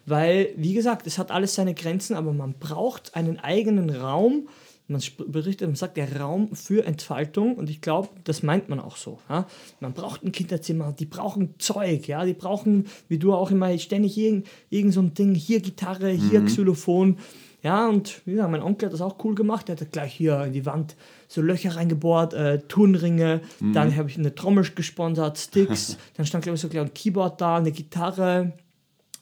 [0.06, 4.48] Weil, wie gesagt, es hat alles seine Grenzen, aber man braucht einen eigenen Raum.
[4.88, 8.96] Man berichtet, man sagt, der Raum für Entfaltung und ich glaube, das meint man auch
[8.96, 9.20] so.
[9.28, 9.48] Ja?
[9.80, 14.18] Man braucht ein Kinderzimmer, die brauchen Zeug, ja, die brauchen, wie du auch immer, ständig
[14.18, 17.18] irgend, irgend so ein Ding, hier Gitarre, hier Xylophon.
[17.62, 19.68] Ja, und wie gesagt, mein Onkel hat das auch cool gemacht.
[19.68, 20.96] Der hat gleich hier in die Wand
[21.30, 23.42] so Löcher reingebohrt, äh, Turnringe.
[23.62, 25.96] Dann habe ich eine Trommel gesponsert, Sticks.
[26.18, 28.54] dann stand, glaube ich, so gleich ein Keyboard da, eine Gitarre,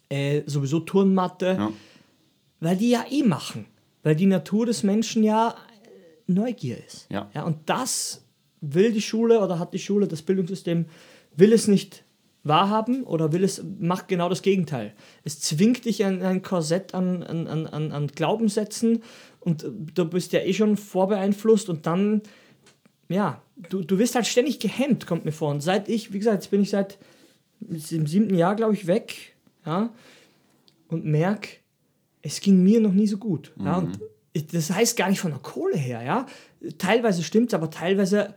[0.07, 1.57] äh, sowieso Turnmatte.
[1.59, 1.71] Ja.
[2.61, 3.65] Weil die ja eh machen.
[4.03, 7.07] Weil die Natur des Menschen ja äh, Neugier ist.
[7.11, 7.29] Ja.
[7.33, 7.43] ja.
[7.43, 8.23] Und das
[8.61, 10.85] will die Schule oder hat die Schule, das Bildungssystem,
[11.35, 12.03] will es nicht
[12.43, 14.93] wahrhaben oder will es, macht genau das Gegenteil.
[15.25, 19.03] Es zwingt dich an ein Korsett an, an, an an Glaubenssätzen
[19.47, 22.21] und äh, du bist ja eh schon vorbeeinflusst und dann,
[23.09, 25.49] ja, du, du wirst halt ständig gehemmt, kommt mir vor.
[25.51, 26.97] Und seit ich, wie gesagt, jetzt bin ich seit
[27.61, 29.35] im siebten Jahr, glaube ich, weg,
[29.65, 29.89] ja,
[30.89, 31.49] und merke,
[32.21, 33.53] es ging mir noch nie so gut.
[33.63, 33.99] Ja, und
[34.33, 36.25] ich- das heißt gar nicht von der Kohle her, ja.
[36.77, 38.35] Teilweise stimmt es, aber teilweise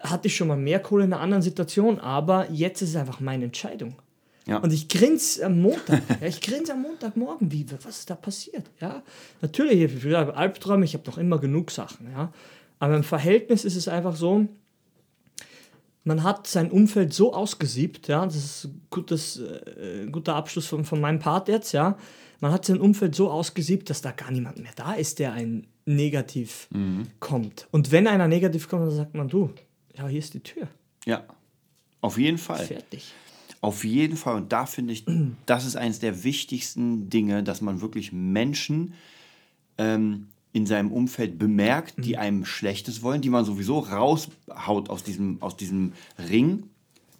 [0.00, 3.20] hatte ich schon mal mehr Kohle in einer anderen Situation, aber jetzt ist es einfach
[3.20, 3.94] meine Entscheidung.
[4.46, 4.58] Ja.
[4.58, 6.02] Und ich grinse am Montag.
[6.20, 8.70] ja, ich grinse am Montagmorgen, wie, was ist da passiert?
[8.80, 9.02] Ja,
[9.40, 12.32] natürlich, ich habe Albträume, ich habe noch immer genug Sachen, ja.
[12.78, 14.46] Aber im Verhältnis ist es einfach so,
[16.04, 20.84] man hat sein Umfeld so ausgesiebt, ja, das ist ein gutes, äh, guter Abschluss von,
[20.84, 21.98] von meinem Part jetzt, ja.
[22.38, 25.66] Man hat sein Umfeld so ausgesiebt, dass da gar niemand mehr da ist, der ein
[25.86, 26.68] negativ
[27.18, 27.66] kommt.
[27.70, 29.50] Und wenn einer negativ kommt, dann sagt man, du,
[29.96, 30.68] ja, hier ist die Tür.
[31.06, 31.24] Ja.
[32.02, 32.64] Auf jeden Fall.
[32.64, 33.14] Fertig.
[33.66, 34.36] Auf jeden Fall.
[34.36, 35.04] Und da finde ich,
[35.46, 38.94] das ist eines der wichtigsten Dinge, dass man wirklich Menschen
[39.76, 45.42] ähm, in seinem Umfeld bemerkt, die einem Schlechtes wollen, die man sowieso raushaut aus diesem,
[45.42, 45.94] aus diesem
[46.30, 46.70] Ring,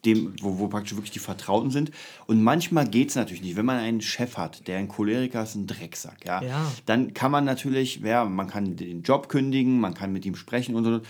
[0.05, 1.91] dem, wo, wo praktisch wirklich die Vertrauten sind.
[2.29, 3.57] Und manchmal geht es natürlich nicht.
[3.57, 6.73] Wenn man einen Chef hat, der ein Choleriker ist, ein Drecksack, ja, Ja.
[6.87, 10.77] dann kann man natürlich, ja, man kann den Job kündigen, man kann mit ihm sprechen
[10.77, 11.01] und so.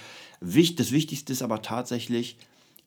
[0.40, 2.38] Das Wichtigste ist aber tatsächlich,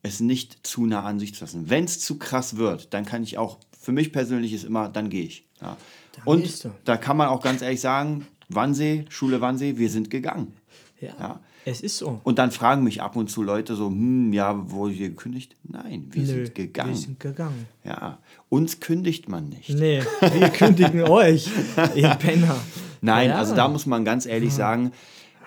[0.04, 1.70] es nicht zu nah an sich zu lassen.
[1.70, 5.10] Wenn es zu krass wird, dann kann ich auch, für mich persönlich ist immer, dann
[5.10, 5.46] gehe ich.
[5.62, 5.78] Ja.
[6.26, 6.72] Und gehst du.
[6.86, 10.54] da kann man auch ganz ehrlich sagen, Wannsee, Schule Wannsee, wir sind gegangen.
[11.02, 11.40] Ja, Ja.
[11.66, 12.20] es ist so.
[12.24, 15.56] Und dann fragen mich ab und zu Leute so, hm, ja, wurde hier gekündigt?
[15.64, 16.90] Nein, wir Nö, sind gegangen.
[16.92, 17.68] Wir sind gegangen.
[17.84, 18.18] Ja,
[18.50, 19.70] uns kündigt man nicht.
[19.70, 20.02] Nee,
[20.34, 21.50] wir kündigen euch,
[21.96, 22.56] ihr Penner.
[23.02, 23.38] Nein, Ja.
[23.38, 24.92] also da muss man ganz ehrlich sagen,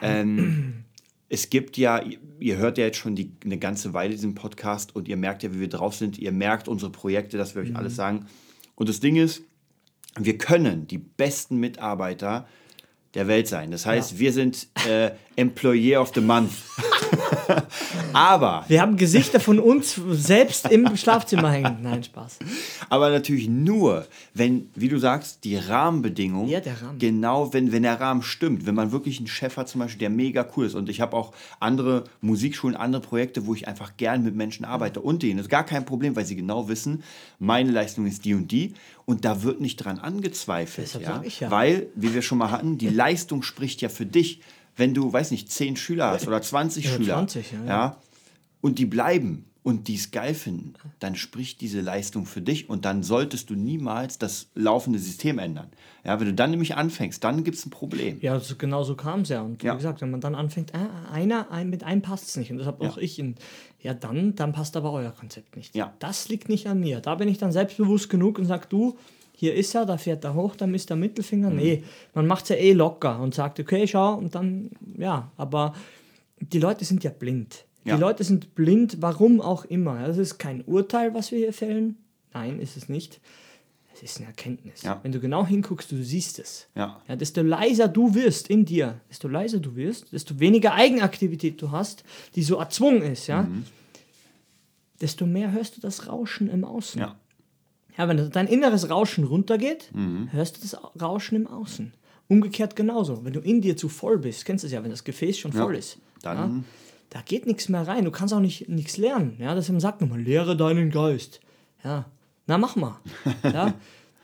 [0.01, 0.85] ähm,
[1.33, 2.03] es gibt ja,
[2.39, 5.53] ihr- hört ja jetzt schon die, eine ganze Weile diesen Podcast und ihr merkt ja,
[5.55, 6.19] wie wir drauf sind.
[6.19, 8.27] Ihr merkt unsere Projekte, dass wir euch alles sagen.
[8.75, 9.43] Und das Ding ist,
[10.19, 12.47] wir können die besten Mitarbeiter
[13.15, 13.71] der Welt sein.
[13.71, 16.53] Das heißt, wir sind äh, Employee of the Month.
[18.13, 21.79] aber, Wir haben Gesichter von uns selbst im Schlafzimmer hängen.
[21.83, 22.39] Nein, Spaß.
[22.89, 26.99] aber natürlich nur, wenn, wie du sagst, die Rahmenbedingungen, Ja, der Rahmen.
[26.99, 30.11] genau, wenn, wenn der Rahmen stimmt, wenn man wirklich einen Chef hat zum Beispiel, der
[30.11, 34.23] mega cool ist und ich habe auch andere Musikschulen, andere Projekte, wo ich einfach gern
[34.23, 37.03] mit Menschen arbeite und denen ist gar kein Problem, weil sie genau wissen,
[37.39, 41.21] meine Leistung ist die und die und da wird nicht dran angezweifelt, ja?
[41.25, 41.51] ich ja.
[41.51, 44.41] weil, wie wir schon mal hatten, die Leistung spricht ja für dich,
[44.83, 47.67] wenn du, weiß nicht, 10 Schüler hast oder 20 Ja, Schüler, 20, ja, ja.
[47.67, 47.97] ja,
[48.61, 52.85] und die bleiben und die es geil finden, dann spricht diese Leistung für dich und
[52.85, 55.69] dann solltest du niemals das laufende System ändern.
[56.05, 58.19] Ja, wenn du dann nämlich anfängst, dann gibt es ein Problem.
[58.23, 59.43] Ja, so, genau so kam es ja.
[59.43, 59.75] Und Ja.
[59.75, 62.51] wie gesagt, wenn man dann anfängt, ah, einer, ein, mit einem passt es nicht.
[62.51, 63.21] Und deshalb auch ich.
[63.21, 63.37] In,
[63.79, 65.77] ja, dann, dann passt aber euer Konzept nicht.
[65.77, 65.95] Ja.
[66.01, 66.99] Das liegt nicht an mir.
[67.01, 68.99] Da bin ich dann selbstbewusst genug und sage, du,
[69.43, 71.51] hier ist er, da fährt er hoch, da misst der Mittelfinger.
[71.51, 71.57] Mhm.
[71.57, 71.83] Nee,
[72.15, 75.75] man macht es ja eh locker und sagt, okay, schau, und dann, ja, aber
[76.39, 77.65] die Leute sind ja blind.
[77.85, 77.97] Ja.
[77.97, 80.07] Die Leute sind blind, warum auch immer.
[80.07, 81.97] Das ist kein Urteil, was wir hier fällen.
[82.33, 83.21] Nein, ist es nicht.
[83.93, 84.83] Es ist eine Erkenntnis.
[84.83, 85.01] Ja.
[85.03, 86.69] Wenn du genau hinguckst, du siehst es.
[86.77, 87.01] Ja.
[87.09, 91.73] Ja, desto leiser du wirst in dir, desto leiser du wirst, desto weniger Eigenaktivität du
[91.73, 92.05] hast,
[92.37, 93.65] die so erzwungen ist, ja, Mhm.
[95.01, 97.01] desto mehr hörst du das Rauschen im Außen.
[97.01, 97.17] Ja.
[97.99, 99.91] Ja, wenn dein inneres Rauschen runtergeht,
[100.33, 101.93] hörst du das Rauschen im Außen.
[102.29, 103.25] Umgekehrt genauso.
[103.25, 105.53] Wenn du in dir zu voll bist, kennst du es ja, wenn das Gefäß schon
[105.53, 105.99] voll ist.
[106.23, 106.51] dann- ja,
[107.11, 108.05] da geht nichts mehr rein.
[108.07, 109.37] Du kannst auch nicht nichts lernen.
[109.39, 111.41] Ja, das sagt nochmal, lehre deinen Geist.
[111.85, 112.07] Ja,
[112.47, 112.99] na mach mal.
[113.43, 113.75] Ja,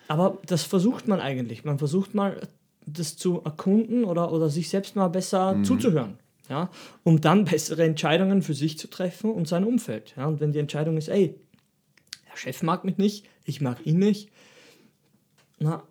[0.06, 1.64] aber das versucht man eigentlich.
[1.64, 2.40] Man versucht mal,
[2.86, 6.14] das zu erkunden oder, oder sich selbst mal besser zuzuhören.
[6.48, 6.70] Ja,
[7.04, 10.14] um dann bessere Entscheidungen für sich zu treffen und sein Umfeld.
[10.16, 11.34] Ja, und wenn die Entscheidung ist, ey,
[12.38, 14.30] Chef mag mich nicht, ich mag ihn nicht,
[15.58, 15.82] na,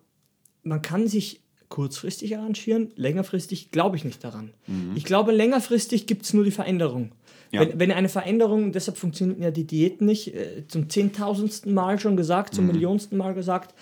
[0.62, 4.54] man kann sich kurzfristig arrangieren, längerfristig glaube ich nicht daran.
[4.94, 7.12] Ich glaube, längerfristig gibt es nur die Veränderung.
[7.50, 7.60] Ja.
[7.60, 12.16] Wenn, wenn eine Veränderung, deshalb funktionieren ja die Diäten nicht, äh, zum zehntausendsten Mal schon
[12.16, 13.74] gesagt, zum millionsten Mal gesagt,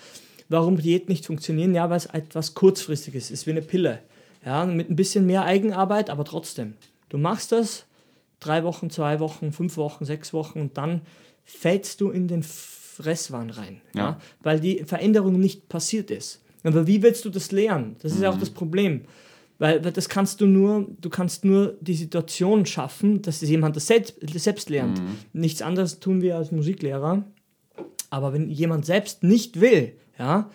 [0.49, 3.99] warum Diäten nicht funktionieren, ja, weil es etwas kurzfristiges ist, ist wie eine Pille.
[4.45, 6.75] Ja, mit ein bisschen mehr Eigenarbeit, aber trotzdem.
[7.09, 7.85] Du machst das
[8.39, 11.01] drei Wochen, zwei Wochen, fünf Wochen, sechs Wochen und dann
[11.47, 14.01] fällst du in den Fresswahn rein, ja.
[14.01, 14.21] Ja.
[14.43, 16.43] weil die Veränderung nicht passiert ist.
[16.63, 17.95] Aber wie willst du das lernen?
[18.01, 19.05] Das ist ja auch das Problem.
[19.57, 23.87] Weil weil das kannst du nur, du kannst nur die Situation schaffen, dass jemand das
[23.87, 25.01] selbst, das selbst lernt.
[25.33, 27.23] Nichts anderes tun wir als Musiklehrer.
[28.09, 30.49] Aber wenn jemand selbst nicht will, ja,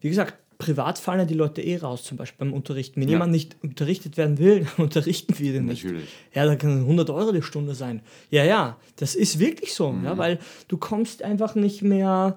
[0.00, 3.00] wie gesagt, privat fallen ja die Leute eh raus, zum Beispiel beim Unterrichten.
[3.00, 3.14] Wenn Ja.
[3.14, 5.84] jemand nicht unterrichtet werden will, dann unterrichten wir den nicht.
[5.84, 6.08] Natürlich.
[6.34, 8.00] Ja, da kann 100 Euro die Stunde sein.
[8.30, 12.36] Ja, ja, das ist wirklich so, ja, weil du kommst einfach nicht mehr,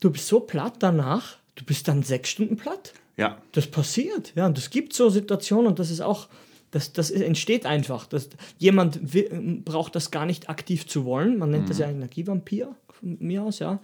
[0.00, 2.92] du bist so platt danach, du bist dann sechs Stunden platt.
[3.16, 3.38] Ja.
[3.52, 6.28] Das passiert, ja, und es gibt so Situationen und das ist auch,
[6.70, 8.06] das, das entsteht einfach.
[8.06, 8.28] Das,
[8.58, 9.28] jemand wi-
[9.64, 13.58] braucht das gar nicht aktiv zu wollen, man nennt das ja Energievampir von mir aus,
[13.58, 13.78] ja.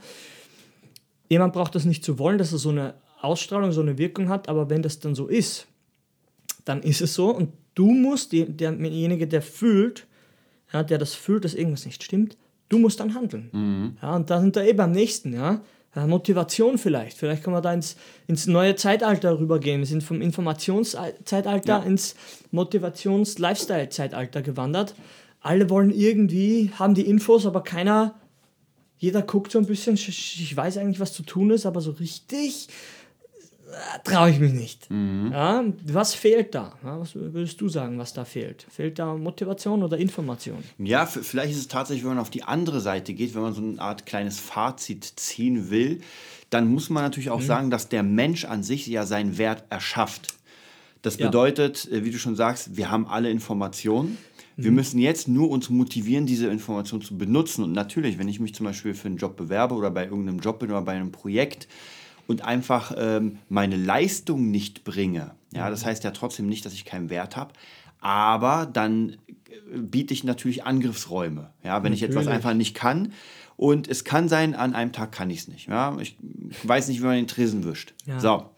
[1.28, 4.48] Jemand braucht das nicht zu wollen, dass er so eine Ausstrahlung, so eine Wirkung hat,
[4.48, 5.66] aber wenn das dann so ist,
[6.64, 10.06] dann ist es so und du musst, derjenige, der fühlt,
[10.72, 12.36] ja, der das fühlt, dass irgendwas nicht stimmt,
[12.68, 13.96] du musst dann handeln.
[14.02, 15.60] Ja, und da sind wir eh beim nächsten, ja.
[16.06, 17.16] Motivation vielleicht.
[17.16, 19.78] Vielleicht können wir da ins, ins neue Zeitalter rübergehen.
[19.78, 21.82] Wir sind vom Informationszeitalter Ja.
[21.84, 22.14] ins
[22.50, 24.94] Motivations-Lifestyle-Zeitalter gewandert.
[25.40, 28.14] Alle wollen irgendwie, haben die Infos, aber keiner,
[28.98, 32.68] jeder guckt so ein bisschen, ich weiß eigentlich, was zu tun ist, aber so richtig
[34.04, 34.88] traue ich mich nicht.
[35.30, 36.78] Ja, was fehlt da?
[36.82, 38.66] Was würdest du sagen, was da fehlt?
[38.70, 40.62] Fehlt da Motivation oder Information?
[40.78, 43.62] Ja, vielleicht ist es tatsächlich, wenn man auf die andere Seite geht, wenn man so
[43.62, 46.00] eine Art kleines Fazit ziehen will,
[46.50, 47.32] dann muss man natürlich Mhm.
[47.32, 50.34] auch sagen, dass der Mensch an sich ja seinen Wert erschafft.
[51.02, 51.26] Das Ja.
[51.26, 54.16] bedeutet, äh, wie du schon sagst, wir haben alle Informationen.
[54.56, 54.76] Wir Mhm.
[54.76, 57.62] müssen jetzt nur uns motivieren, diese Informationen zu benutzen.
[57.64, 60.60] Und natürlich, wenn ich mich zum Beispiel für einen Job bewerbe oder bei irgendeinem Job
[60.60, 61.68] bin oder bei einem Projekt
[62.26, 65.70] und einfach ähm, meine Leistung nicht bringe, ja, Mhm.
[65.70, 67.52] das heißt ja trotzdem nicht, dass ich keinen Wert habe,
[68.00, 71.50] aber dann äh, biete ich natürlich Angriffsräume.
[71.62, 72.34] Ja, wenn ich etwas Natürlich.
[72.34, 73.12] einfach nicht kann.
[73.56, 75.68] Und es kann sein, an einem Tag kann ich es nicht.
[75.68, 76.16] Ja, ich
[76.64, 77.94] weiß nicht, wie man den Tresen wischt.
[78.04, 78.20] Ja.
[78.20, 78.50] So,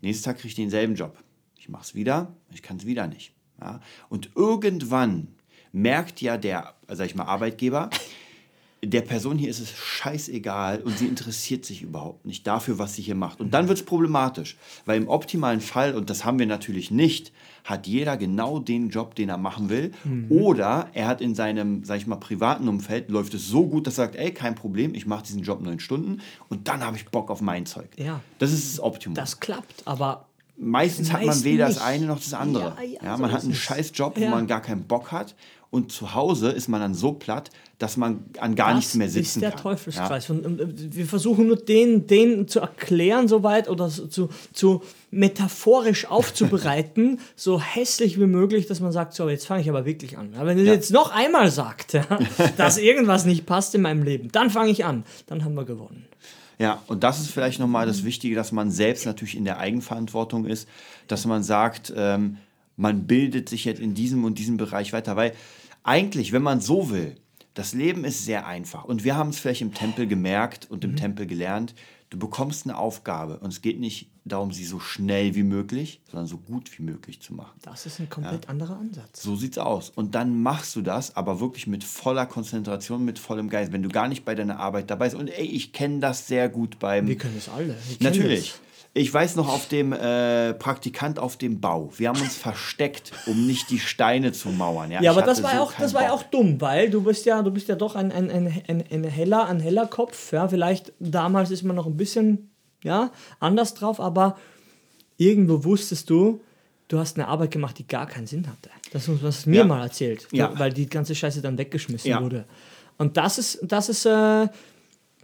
[0.00, 1.16] nächsten Tag kriege ich denselben Job.
[1.56, 3.32] Ich mache es wieder, ich kann es wieder nicht.
[3.60, 5.28] Ja, und irgendwann
[5.72, 7.90] merkt ja der, sag ich mal, Arbeitgeber,
[8.82, 13.02] der Person hier ist es scheißegal und sie interessiert sich überhaupt nicht dafür, was sie
[13.02, 13.40] hier macht.
[13.40, 17.30] Und dann wird es problematisch, weil im optimalen Fall, und das haben wir natürlich nicht,
[17.64, 19.92] hat jeder genau den Job, den er machen will.
[20.30, 23.98] Oder er hat in seinem, sag ich mal, privaten Umfeld, läuft es so gut, dass
[23.98, 27.06] er sagt, ey, kein Problem, ich mache diesen Job neun Stunden und dann habe ich
[27.08, 27.88] Bock auf mein Zeug.
[27.98, 28.20] Ja.
[28.38, 29.14] Das ist das Optimum.
[29.14, 30.26] Das klappt, aber
[30.62, 31.78] Meistens hat man weder nicht.
[31.78, 32.76] das eine noch das andere.
[32.78, 34.28] Ja, Ja, ja, so man hat ist einen scheiß Job, wo Ja.
[34.30, 35.34] man gar keinen Bock hat.
[35.72, 39.38] Und zu Hause ist man dann so platt, dass man an gar nichts mehr sitzen
[39.38, 39.62] ist der kann.
[39.62, 40.28] Teufelskreis.
[40.28, 46.06] Und, und, wir versuchen nur den, den zu erklären soweit oder so- zu, zu metaphorisch
[46.06, 50.32] aufzubereiten, so hässlich wie möglich, dass man sagt, so, jetzt fange ich aber wirklich an.
[50.34, 50.72] Ja, wenn ihr Ja.
[50.72, 52.04] jetzt noch einmal sagt, ja,
[52.56, 55.04] dass irgendwas nicht passt in meinem Leben, dann fange ich an.
[55.28, 56.04] Dann haben wir gewonnen.
[56.58, 60.46] Ja, und das ist vielleicht nochmal das Wichtige, dass man selbst natürlich in der Eigenverantwortung
[60.46, 60.68] ist,
[61.06, 62.36] dass man sagt, ähm,
[62.80, 65.14] man bildet sich jetzt in diesem und diesem Bereich weiter.
[65.14, 65.34] Weil
[65.82, 67.16] eigentlich, wenn man so will,
[67.54, 68.84] das Leben ist sehr einfach.
[68.84, 71.74] Und wir haben es vielleicht im Tempel gemerkt und im Tempel gelernt,
[72.08, 76.26] du bekommst eine Aufgabe und es geht nicht darum, sie so schnell wie möglich, sondern
[76.26, 77.58] so gut wie möglich zu machen.
[77.62, 79.22] Das ist ein komplett anderer Ansatz.
[79.22, 79.90] So sieht's aus.
[79.90, 83.88] Und dann machst du das, aber wirklich mit voller Konzentration, mit vollem Geist, wenn du
[83.88, 85.16] gar nicht bei deiner Arbeit dabei bist.
[85.16, 87.06] Und ey, ich kenne das sehr gut beim.
[87.08, 87.74] Wir können es alle.
[87.74, 88.54] Kennen Natürlich.
[88.92, 91.92] Ich weiß noch auf dem äh, Praktikant auf dem Bau.
[91.96, 94.90] Wir haben uns versteckt, um nicht die Steine zu mauern.
[94.90, 97.24] Ja, Ja, aber das war, so auch, das war ja auch dumm, weil du bist
[97.24, 100.32] ja, du bist ja doch ein, ein, ein, ein, ein, heller, ein heller Kopf.
[100.32, 102.50] Ja, vielleicht damals ist man noch ein bisschen
[102.82, 104.36] ja, anders drauf, aber
[105.18, 106.40] irgendwo wusstest du,
[106.88, 108.70] du hast eine Arbeit gemacht, die gar keinen Sinn hatte.
[108.92, 109.64] Das hast du mir Ja.
[109.66, 110.50] mal erzählt, Ja.
[110.58, 112.20] weil die ganze Scheiße dann weggeschmissen Ja.
[112.20, 112.44] wurde.
[112.98, 114.48] Und das ist, das ist, äh,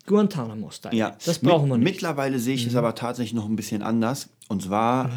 [0.07, 0.95] Guantanamo-Style.
[0.95, 1.85] Ja, Das brauchen wir nicht.
[1.87, 1.93] Mhm.
[1.93, 4.29] Mittlerweile sehe ich es aber tatsächlich noch ein bisschen anders.
[4.49, 5.11] Und zwar,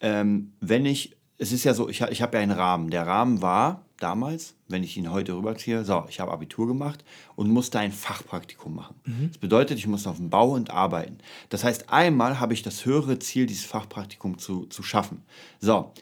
[0.00, 2.90] ähm, wenn ich, es ist ja so, ich, ich habe ja einen Rahmen.
[2.90, 7.48] Der Rahmen war damals, wenn ich ihn heute rüberziehe, so, ich habe Abitur gemacht und
[7.50, 8.96] musste ein Fachpraktikum machen.
[9.04, 9.28] Mhm.
[9.28, 11.18] Das bedeutet, ich musste auf dem Bau und arbeiten.
[11.48, 15.22] Das heißt, einmal habe ich das höhere Ziel, dieses Fachpraktikum zu, zu schaffen.
[15.60, 15.92] So,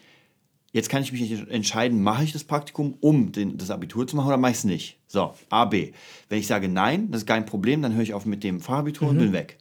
[0.75, 4.27] Jetzt kann ich mich entscheiden, mache ich das Praktikum, um den, das Abitur zu machen
[4.27, 4.99] oder mache ich es nicht?
[5.15, 5.93] So, A, B.
[6.27, 9.07] Wenn ich sage nein, das ist kein Problem, dann höre ich auf mit dem Fachabitur
[9.07, 9.57] und bin weg.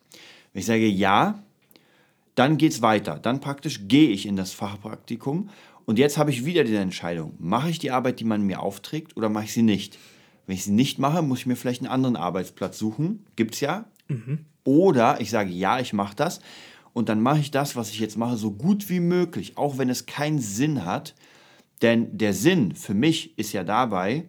[0.53, 1.39] Wenn ich sage ja,
[2.35, 3.21] dann geht es weiter.
[3.21, 5.51] Dann praktisch gehe ich in das Fachpraktikum
[5.85, 9.17] und jetzt habe ich wieder die Entscheidung, mache ich die Arbeit, die man mir aufträgt
[9.17, 9.97] oder mache ich sie nicht?
[10.49, 13.25] Wenn ich sie nicht mache, muss ich mir vielleicht einen anderen Arbeitsplatz suchen.
[13.37, 13.85] Gibt's ja.
[14.65, 16.41] Oder ich sage, ja, ich mache das.
[16.95, 19.89] Und dann mache ich das, was ich jetzt mache, so gut wie möglich, auch wenn
[19.89, 21.15] es keinen Sinn hat.
[21.81, 24.25] Denn der Sinn für mich ist ja dabei,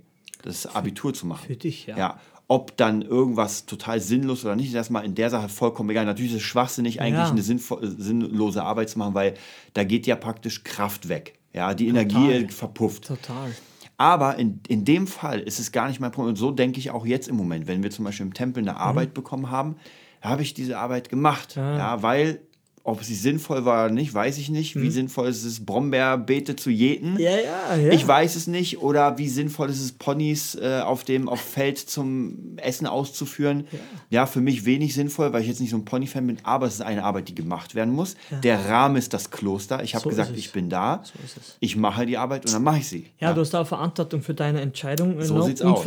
[0.45, 1.45] das Abitur zu machen.
[1.47, 1.97] Für dich, ja.
[1.97, 2.19] Ja.
[2.47, 6.05] Ob dann irgendwas total sinnlos oder nicht, ist erstmal in der Sache vollkommen egal.
[6.05, 7.29] Natürlich ist es schwachsinnig, eigentlich Ja.
[7.31, 9.33] eine äh, sinnlose Arbeit zu machen, weil
[9.73, 11.39] da geht ja praktisch Kraft weg.
[11.53, 13.07] Ja, die Energie verpufft.
[13.07, 13.51] Total.
[13.97, 16.29] Aber in, in dem Fall ist es gar nicht mein Problem.
[16.29, 18.77] Und so denke ich auch jetzt im Moment, wenn wir zum Beispiel im Tempel eine
[18.77, 19.77] Arbeit bekommen haben,
[20.21, 21.55] habe ich diese Arbeit gemacht.
[21.55, 22.01] Ja.
[22.03, 22.41] weil,
[22.87, 24.79] ob sie sinnvoll war oder nicht, weiß ich nicht.
[24.79, 27.17] Wie sinnvoll ist es, Brombeerbeete zu jäten?
[27.19, 27.91] Ja, ja, ja.
[27.91, 28.79] Ich weiß es nicht.
[28.79, 33.65] Oder wie sinnvoll ist es, Ponys äh, auf dem auf Feld zum Essen auszuführen?
[34.11, 34.27] Ja.
[34.27, 36.37] für mich wenig sinnvoll, weil ich jetzt nicht so ein Pony-Fan bin.
[36.43, 38.15] Aber es ist eine Arbeit, die gemacht werden muss.
[38.43, 39.83] Der Rahmen ist das Kloster.
[39.83, 40.37] Ich habe So gesagt, es.
[40.37, 41.01] ich bin da.
[41.23, 41.57] es.
[41.59, 43.07] Ich mache die Arbeit und dann mache ich sie.
[43.19, 45.83] Ja, du hast auch Verantwortung für deine Entscheidung So sieht's und aus.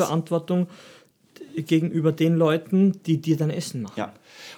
[1.62, 3.94] Gegenüber den Leuten, die dir dein Essen machen.
[3.96, 4.12] Ja.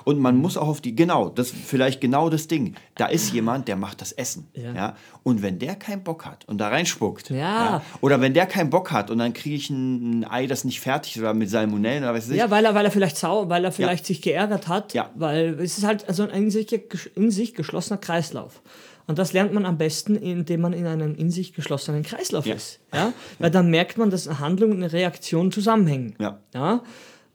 [0.05, 2.75] Und man muss auch auf die, genau, das vielleicht genau das Ding.
[2.97, 4.49] Da ist jemand, der macht das Essen.
[4.55, 4.75] Ja.
[4.75, 4.97] Ja.
[5.23, 7.31] Und wenn der keinen Bock hat und da reinspuckt.
[7.31, 7.83] Ja.
[8.01, 11.17] Oder wenn der keinen Bock hat und dann kriege ich ein, Ei, das nicht fertig
[11.17, 12.39] ist oder mit Salmonellen oder was weiß ich.
[12.39, 15.11] Ja, weil er, weil er vielleicht sauer, weil er vielleicht sich geärgert hat, Ja.
[15.15, 16.73] weil es ist halt also ein in sich,
[17.15, 18.63] in sich geschlossener Kreislauf.
[19.11, 22.55] Und das lernt man am besten, indem man in einem in sich geschlossenen Kreislauf Ja.
[22.55, 22.79] ist.
[22.95, 23.13] Ja?
[23.41, 26.15] Weil dann merkt man, dass eine Handlung und eine Reaktion zusammenhängen.
[26.21, 26.39] Ja.
[26.55, 26.83] Ja?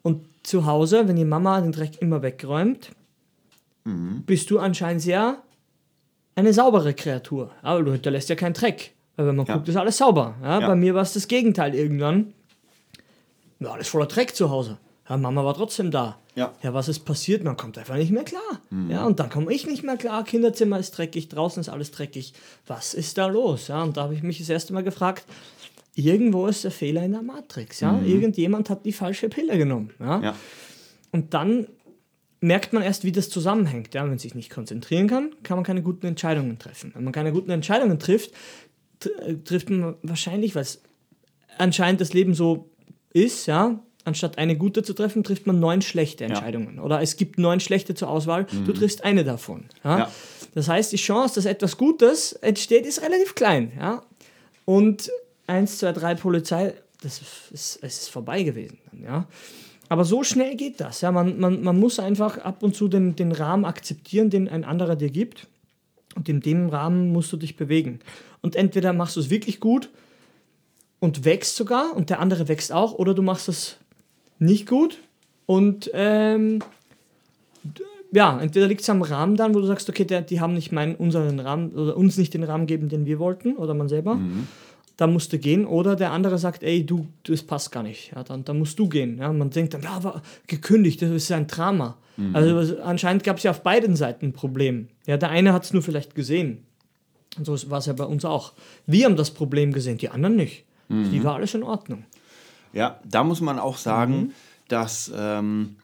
[0.02, 2.92] Und zu Hause, wenn die Mama den Dreck immer wegräumt,
[3.84, 4.24] Mhm.
[4.26, 5.38] bist du anscheinend sehr
[6.36, 7.52] eine saubere Kreatur.
[7.62, 8.94] Aber du hinterlässt ja keinen Dreck.
[9.18, 9.56] Weil wenn man Ja.
[9.56, 10.36] guckt, ist alles sauber.
[10.42, 10.60] Ja?
[10.62, 12.34] Bei mir war es das Gegenteil irgendwann.
[13.60, 14.78] Ja, alles voller Dreck zu Hause.
[15.10, 16.18] Ja, Mama war trotzdem da.
[16.36, 16.54] Ja.
[16.62, 17.44] Ja, was ist passiert?
[17.44, 18.42] Man kommt einfach nicht mehr klar.
[18.90, 20.24] Ja, und dann komme ich nicht mehr klar.
[20.26, 22.34] Kinderzimmer ist dreckig, draußen ist alles dreckig.
[22.68, 23.70] Was ist da los?
[23.70, 25.26] Ja, und da habe ich mich das erste Mal gefragt,
[25.96, 27.80] irgendwo ist der Fehler in der Matrix.
[27.80, 28.02] Ja?
[28.06, 29.92] Irgendjemand hat die falsche Pille genommen.
[30.00, 30.22] Ja?
[30.22, 30.36] Ja.
[31.12, 31.68] Und dann
[32.42, 33.94] merkt man erst, wie das zusammenhängt.
[33.94, 34.02] Ja?
[34.04, 36.92] Wenn man sich nicht konzentrieren kann, kann man keine guten Entscheidungen treffen.
[36.96, 38.32] Wenn man keine guten Entscheidungen trifft,
[39.02, 40.82] tr- äh, trifft man wahrscheinlich, weil es
[41.58, 42.70] anscheinend das Leben so
[43.14, 46.80] ist, ja, anstatt eine gute zu treffen, trifft man neun schlechte Entscheidungen.
[46.80, 49.66] Oder es gibt neun schlechte zur Auswahl, du triffst eine davon.
[49.84, 50.00] Ja?
[50.00, 50.12] Ja.
[50.54, 53.74] Das heißt, die Chance, dass etwas Gutes entsteht, ist relativ klein.
[53.78, 54.04] Ja?
[54.64, 55.12] Und
[55.48, 58.78] 1, 2, 3 Polizei, das ist, es ist vorbei gewesen.
[59.04, 59.28] Ja?
[59.90, 61.02] Aber so schnell geht das.
[61.02, 61.12] Ja?
[61.12, 64.96] Man, man, man muss einfach ab und zu den, den Rahmen akzeptieren, den ein anderer
[64.96, 65.48] dir gibt.
[66.16, 68.00] Und in dem Rahmen musst du dich bewegen.
[68.42, 69.90] Und entweder machst du es wirklich gut
[71.00, 73.78] und wächst sogar und der andere wächst auch, oder du machst es
[74.40, 75.00] nicht gut
[75.46, 76.60] und ähm,
[78.12, 80.72] ja, entweder liegt es am Rahmen dann, wo du sagst, okay, der, die haben nicht
[80.72, 84.18] meinen, unseren Rahmen oder uns nicht den Rahmen geben, den wir wollten, oder man selber.
[84.98, 85.66] Da musst du gehen.
[85.66, 88.14] Oder der andere sagt, ey, du, das passt gar nicht.
[88.16, 89.18] Ja, dann, dann musst du gehen.
[89.18, 91.98] Ja, man denkt dann, ja, aber gekündigt, das ist ein Drama.
[92.32, 94.88] Also anscheinend gab es ja auf beiden Seiten ein Problem.
[95.06, 96.60] Ja, der eine hat es nur vielleicht gesehen.
[97.38, 98.54] Und so war es ja bei uns auch.
[98.88, 100.64] Wir haben das Problem gesehen, die anderen nicht.
[101.12, 102.06] Die war alles in Ordnung.
[102.76, 104.32] Ja, da muss man auch sagen, Mhm.
[104.68, 105.78] dass, ähm,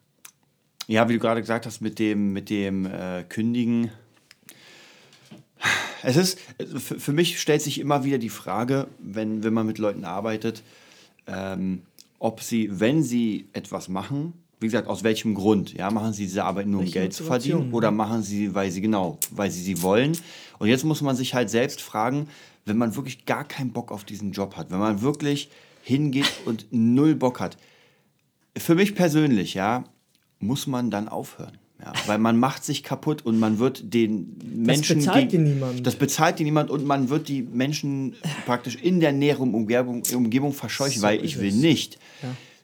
[0.87, 3.89] ja, wie du gerade gesagt hast, mit dem, mit dem äh, Kündigen.
[6.03, 6.39] Es ist,
[6.77, 10.63] für, für mich stellt sich immer wieder die Frage, wenn, wenn man mit Leuten arbeitet,
[11.27, 11.83] ähm,
[12.19, 15.73] ob sie, wenn sie etwas machen, wie gesagt, aus welchem Grund?
[15.73, 17.71] Ja, machen sie diese Arbeit nur, um Welche Geld zu verdienen?
[17.73, 20.15] Oder machen sie, weil sie, genau, weil sie sie wollen?
[20.59, 22.27] Und jetzt muss man sich halt selbst fragen,
[22.65, 25.49] wenn man wirklich gar keinen Bock auf diesen Job hat, wenn man wirklich
[25.83, 27.57] hingeht und null Bock hat.
[28.57, 29.83] Für mich persönlich, ja,
[30.39, 31.57] muss man dann aufhören.
[31.83, 34.99] Ja, weil man macht sich kaputt und man wird den Menschen.
[34.99, 35.87] bezahlt geg- dir niemand.
[35.87, 38.13] Das bezahlt dir niemand und man wird die Menschen
[38.45, 41.55] praktisch in der näheren Umgebung, Umgebung verscheuchen, So weil ich will es.
[41.55, 41.97] nicht.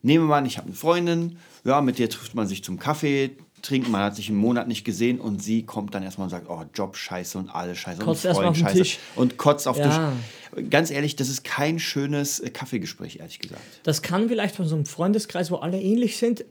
[0.04, 2.78] Nehmen wir mal an, ich habe eine Freundin, ja, mit der trifft man sich zum
[2.78, 6.30] Kaffee trinken, man hat sich einen Monat nicht gesehen und sie kommt dann erstmal und
[6.32, 9.00] sagt, oh, Job scheiße und alles scheiße Kotzt und Freund scheiße Tisch.
[9.15, 10.13] und kotzt auf Ja.
[10.54, 10.70] Tisch.
[10.70, 13.62] Ganz ehrlich, das ist kein schönes äh, Kaffeegespräch, ehrlich gesagt.
[13.84, 16.46] Das kann vielleicht von so einem Freundeskreis, wo alle ähnlich sind,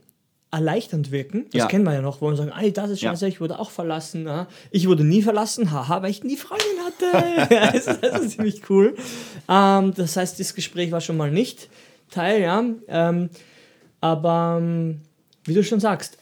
[0.51, 1.45] erleichternd wirken.
[1.51, 1.67] Das Ja.
[1.67, 3.09] kennen wir ja noch, wo wir sagen, ey, das ist Ja.
[3.11, 4.25] scheiße, ich wurde auch verlassen.
[4.25, 4.47] Ja.
[4.71, 7.49] Ich wurde nie verlassen, haha, weil ich nie Freundin hatte.
[7.53, 8.95] ja, das, ist, das ist ziemlich cool.
[9.49, 11.69] Ähm, das heißt, das Gespräch war schon mal nicht
[12.11, 12.63] Teil, ja.
[12.87, 13.29] Ähm,
[13.99, 15.01] aber ähm,
[15.43, 16.17] wie du schon sagst,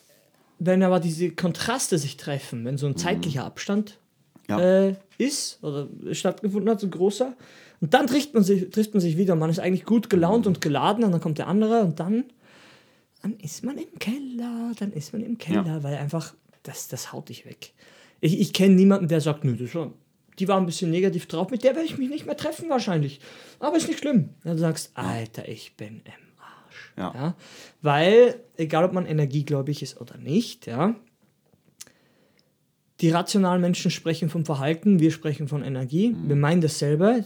[0.59, 3.99] wenn aber diese Kontraste sich treffen, wenn so ein zeitlicher Abstand
[4.47, 4.59] Ja.
[4.59, 7.35] äh, ist oder stattgefunden hat, so großer,
[7.81, 9.35] und dann trifft man sich, trifft man sich wieder.
[9.35, 12.23] Man ist eigentlich gut gelaunt und geladen und dann kommt der andere und dann,
[13.21, 15.83] dann ist man im Keller, dann ist man im Keller, Ja.
[15.83, 17.73] weil einfach, das, das haut dich weg.
[18.21, 19.91] Ich, ich kenne niemanden, der sagt, nö, das war,
[20.39, 23.19] die war ein bisschen negativ drauf, mit der werde ich mich nicht mehr treffen wahrscheinlich.
[23.59, 24.29] Aber ist nicht schlimm.
[24.43, 26.24] Dann sagst, Alter, ich bin im.
[26.97, 27.13] Ja.
[27.13, 27.35] Ja?
[27.81, 30.95] Weil, egal ob man energiegläubig ist oder nicht, ja,
[33.01, 36.15] die rationalen Menschen sprechen vom Verhalten, wir sprechen von Energie.
[36.27, 37.25] Wir meinen dasselbe.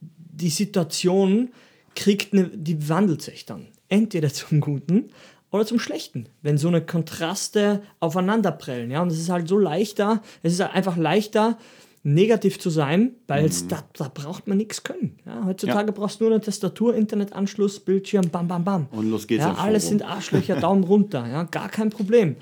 [0.00, 1.50] Die Situation
[1.96, 3.66] kriegt eine, die wandelt sich dann.
[3.88, 5.10] Entweder zum Guten
[5.50, 6.28] oder zum Schlechten.
[6.42, 8.90] Wenn so eine Kontraste aufeinanderprellen.
[8.90, 9.02] Ja?
[9.02, 11.58] Und es ist halt so leichter, es ist einfach leichter,
[12.02, 15.18] negativ zu sein, weil es da, da braucht man nichts können.
[15.26, 15.44] Ja?
[15.44, 18.86] Heutzutage brauchst du nur eine Tastatur, Internetanschluss, Bildschirm, bam, bam, bam.
[18.90, 22.36] Und los geht's Ja, alles sind Arschlöcher, Daumen runter, ja, gar kein Problem.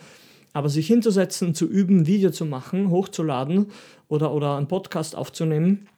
[0.52, 3.66] Aber sich hinzusetzen, zu üben, Video zu machen, hochzuladen
[4.08, 5.88] oder, oder einen Podcast aufzunehmen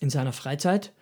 [0.00, 0.92] in seiner Freizeit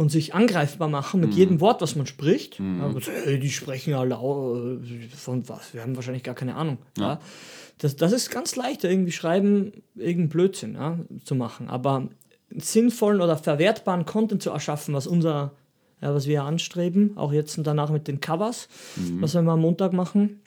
[0.00, 1.26] und sich angreifbar machen Mhm.
[1.26, 2.58] mit jedem Wort, was man spricht.
[2.58, 5.74] Ja, man sagt, hey, die sprechen ja lau äh, von was?
[5.74, 6.78] Wir haben wahrscheinlich gar keine Ahnung.
[6.96, 7.20] Ja.
[7.76, 11.68] Das, das ist ganz leicht, irgendwie schreiben, irgendeinen Blödsinn ja, zu machen.
[11.68, 12.08] Aber
[12.48, 15.52] sinnvollen oder verwertbaren Content zu erschaffen, was unser,
[16.00, 18.68] ja, was wir anstreben, auch jetzt und danach mit den Covers,
[19.20, 20.40] was wir mal am Montag machen,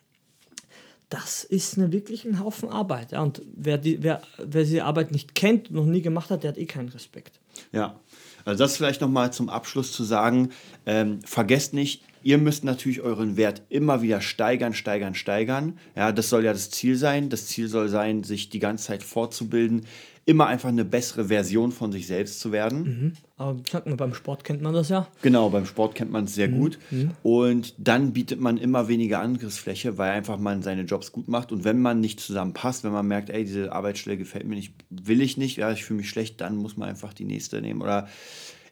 [1.09, 3.11] das ist eine, wirklich ein Haufen Arbeit.
[3.11, 3.21] Ja.
[3.21, 6.49] Und wer, die, wer, wer diese Arbeit nicht kennt und noch nie gemacht hat, der
[6.49, 7.39] hat eh keinen Respekt.
[7.71, 7.99] Ja,
[8.45, 10.49] also das vielleicht nochmal zum Abschluss zu sagen,
[10.85, 15.77] ähm, vergesst nicht, ihr müsst natürlich euren Wert immer wieder steigern, steigern, steigern.
[15.95, 17.29] Ja, das soll ja das Ziel sein.
[17.29, 19.85] Das Ziel soll sein, sich die ganze Zeit fortzubilden,
[20.25, 23.17] immer einfach eine bessere Version von sich selbst zu werden.
[23.37, 25.07] Aber sag mal, beim Sport kennt man das ja.
[25.21, 26.79] Genau, beim Sport kennt man es sehr gut.
[27.23, 31.51] Und dann bietet man immer weniger Angriffsfläche, weil einfach man seine Jobs gut macht.
[31.51, 35.21] Und wenn man nicht zusammenpasst, wenn man merkt, ey, diese Arbeitsstelle gefällt mir nicht, will
[35.21, 38.07] ich nicht, ja, ich fühle mich schlecht, dann muss man einfach die nächste nehmen oder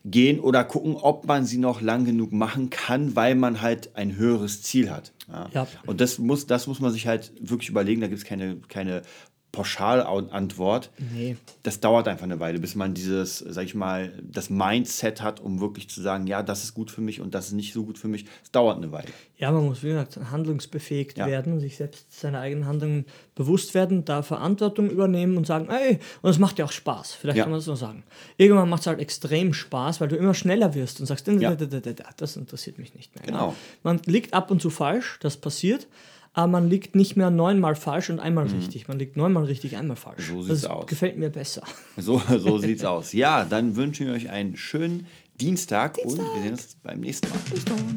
[0.04, 4.16] gehen oder gucken, ob man sie noch lang genug machen kann, weil man halt ein
[4.16, 5.12] höheres Ziel hat.
[5.28, 5.48] Ja.
[5.52, 5.68] Ja.
[5.86, 8.00] Und das muss, das muss man sich halt wirklich überlegen.
[8.00, 9.02] Da gibt es keine, keine
[9.52, 11.36] Pauschalantwort Nee.
[11.62, 15.60] das dauert einfach eine Weile, bis man dieses, sag ich mal, das Mindset hat, um
[15.60, 17.98] wirklich zu sagen, ja, das ist gut für mich und das ist nicht so gut
[17.98, 18.24] für mich.
[18.42, 19.08] Es dauert eine Weile.
[19.36, 21.26] Ja, man muss, wie gesagt, handlungsbefähigt Ja.
[21.26, 26.30] werden, sich selbst seiner eigenen Handlungen bewusst werden, da Verantwortung übernehmen und sagen, ey, und
[26.30, 27.12] es macht ja auch Spaß.
[27.12, 27.44] Vielleicht Ja.
[27.44, 28.04] kann man das so sagen.
[28.36, 31.54] Irgendwann macht es halt extrem Spaß, weil du immer schneller wirst und sagst, Ja.
[32.16, 33.24] das interessiert mich nicht mehr.
[33.26, 33.54] Genau.
[33.82, 35.86] Man liegt ab und zu falsch, das passiert,
[36.34, 38.88] aber man liegt nicht mehr neunmal falsch und einmal richtig.
[38.88, 40.30] Man liegt neunmal richtig, einmal falsch.
[40.30, 40.34] Mhm.
[40.34, 40.86] So sieht's das aus.
[40.86, 41.62] gefällt mir besser.
[41.96, 43.12] So, so sieht's aus.
[43.12, 45.06] Ja, dann wünschen wir euch einen schönen
[45.40, 47.38] Dienstag, und wir sehen uns beim nächsten Mal.
[47.50, 47.96] Bis dann.